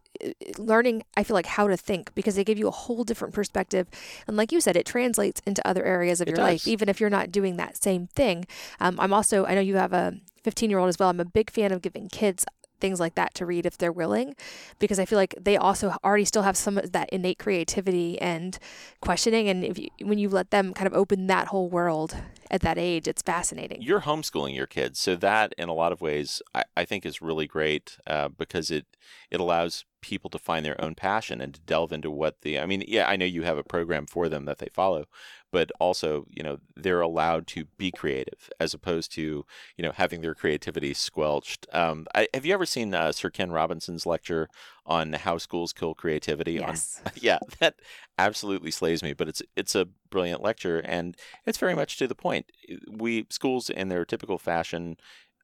[0.58, 3.88] Learning, I feel like how to think because they give you a whole different perspective.
[4.26, 6.44] And like you said, it translates into other areas of it your does.
[6.44, 8.46] life, even if you're not doing that same thing.
[8.80, 11.08] Um, I'm also, I know you have a 15 year old as well.
[11.08, 12.44] I'm a big fan of giving kids
[12.84, 14.34] things like that to read if they're willing
[14.78, 18.58] because i feel like they also already still have some of that innate creativity and
[19.00, 22.14] questioning and if you, when you let them kind of open that whole world
[22.50, 23.80] at that age it's fascinating.
[23.80, 27.22] You're homeschooling your kids so that in a lot of ways i, I think is
[27.22, 28.84] really great uh, because it
[29.30, 32.66] it allows people to find their own passion and to delve into what the I
[32.66, 35.06] mean, yeah, I know you have a program for them that they follow,
[35.54, 39.46] but also, you know, they're allowed to be creative as opposed to,
[39.76, 41.68] you know, having their creativity squelched.
[41.72, 44.48] Um, I, have you ever seen uh, Sir Ken Robinson's lecture
[44.84, 46.54] on how schools kill creativity?
[46.54, 47.00] Yes.
[47.06, 47.76] On, yeah, that
[48.18, 52.16] absolutely slays me, but it's it's a brilliant lecture and it's very much to the
[52.16, 52.50] point.
[52.90, 54.96] We schools in their typical fashion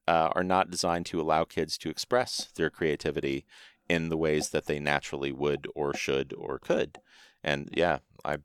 [0.09, 3.45] uh, are not designed to allow kids to express their creativity
[3.87, 6.97] in the ways that they naturally would or should or could.
[7.45, 8.39] And yeah, I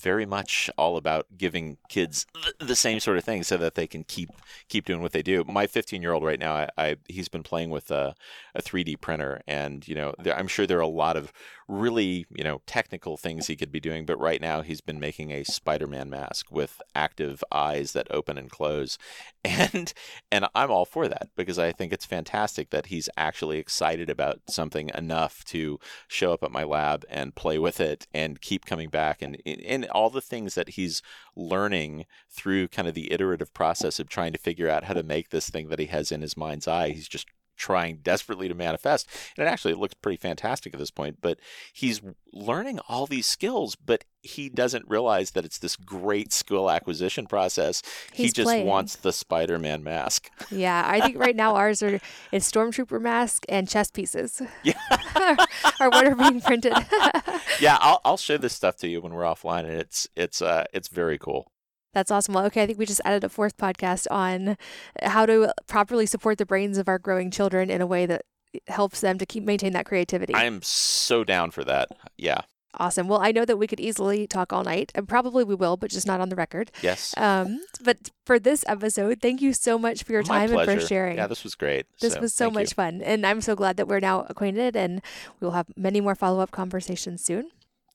[0.00, 2.26] very much all about giving kids
[2.58, 4.30] the same sort of thing so that they can keep
[4.68, 5.44] keep doing what they do.
[5.44, 8.14] My 15 year old right now, I, I, he's been playing with a,
[8.54, 11.32] a 3D printer, and you know, there, I'm sure there are a lot of
[11.66, 15.30] really you know technical things he could be doing, but right now he's been making
[15.30, 18.98] a Spider-Man mask with active eyes that open and close,
[19.44, 19.92] and
[20.32, 24.40] and I'm all for that because I think it's fantastic that he's actually excited about
[24.48, 25.78] something enough to
[26.08, 29.84] show up at my lab and play with it and keep coming back and and
[29.86, 31.02] all the things that he's
[31.36, 35.30] learning through kind of the iterative process of trying to figure out how to make
[35.30, 36.90] this thing that he has in his mind's eye.
[36.90, 37.26] He's just
[37.56, 39.08] trying desperately to manifest.
[39.36, 41.38] And it actually looks pretty fantastic at this point, but
[41.72, 42.00] he's
[42.32, 47.82] learning all these skills, but he doesn't realize that it's this great skill acquisition process.
[48.12, 48.66] He's he just playing.
[48.66, 50.30] wants the Spider-Man mask.
[50.50, 52.00] Yeah, I think right now ours are
[52.32, 54.42] it's stormtrooper mask and chess pieces.
[54.62, 54.74] Yeah.
[55.80, 56.72] are what are being printed.
[57.60, 60.64] yeah, I'll I'll show this stuff to you when we're offline and it's it's uh
[60.72, 61.52] it's very cool.
[61.94, 62.34] That's awesome.
[62.34, 64.56] Well, okay, I think we just added a fourth podcast on
[65.02, 68.22] how to properly support the brains of our growing children in a way that
[68.68, 70.34] helps them to keep maintain that creativity.
[70.34, 71.88] I am so down for that.
[72.16, 72.42] Yeah.
[72.76, 73.06] Awesome.
[73.06, 75.90] Well, I know that we could easily talk all night, and probably we will, but
[75.90, 76.72] just not on the record.
[76.82, 77.14] Yes.
[77.16, 81.16] Um, but for this episode, thank you so much for your time and for sharing.
[81.16, 81.86] Yeah, this was great.
[82.00, 82.74] This so, was so much you.
[82.74, 85.02] fun, and I'm so glad that we're now acquainted, and
[85.38, 87.50] we will have many more follow up conversations soon.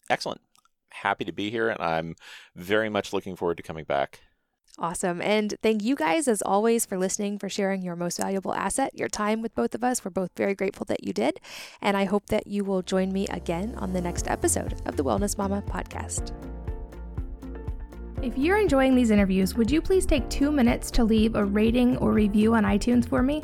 [0.10, 0.40] Excellent
[0.92, 2.16] happy to be here, and I'm
[2.56, 4.20] very much looking forward to coming back.
[4.78, 5.22] Awesome.
[5.22, 9.10] And thank you guys, as always, for listening, for sharing your most valuable asset, your
[9.10, 10.06] time with both of us.
[10.06, 11.40] We're both very grateful that you did.
[11.82, 15.04] And I hope that you will join me again on the next episode of the
[15.04, 16.32] Wellness Mama podcast.
[18.22, 21.98] If you're enjoying these interviews, would you please take two minutes to leave a rating
[21.98, 23.44] or review on iTunes for me?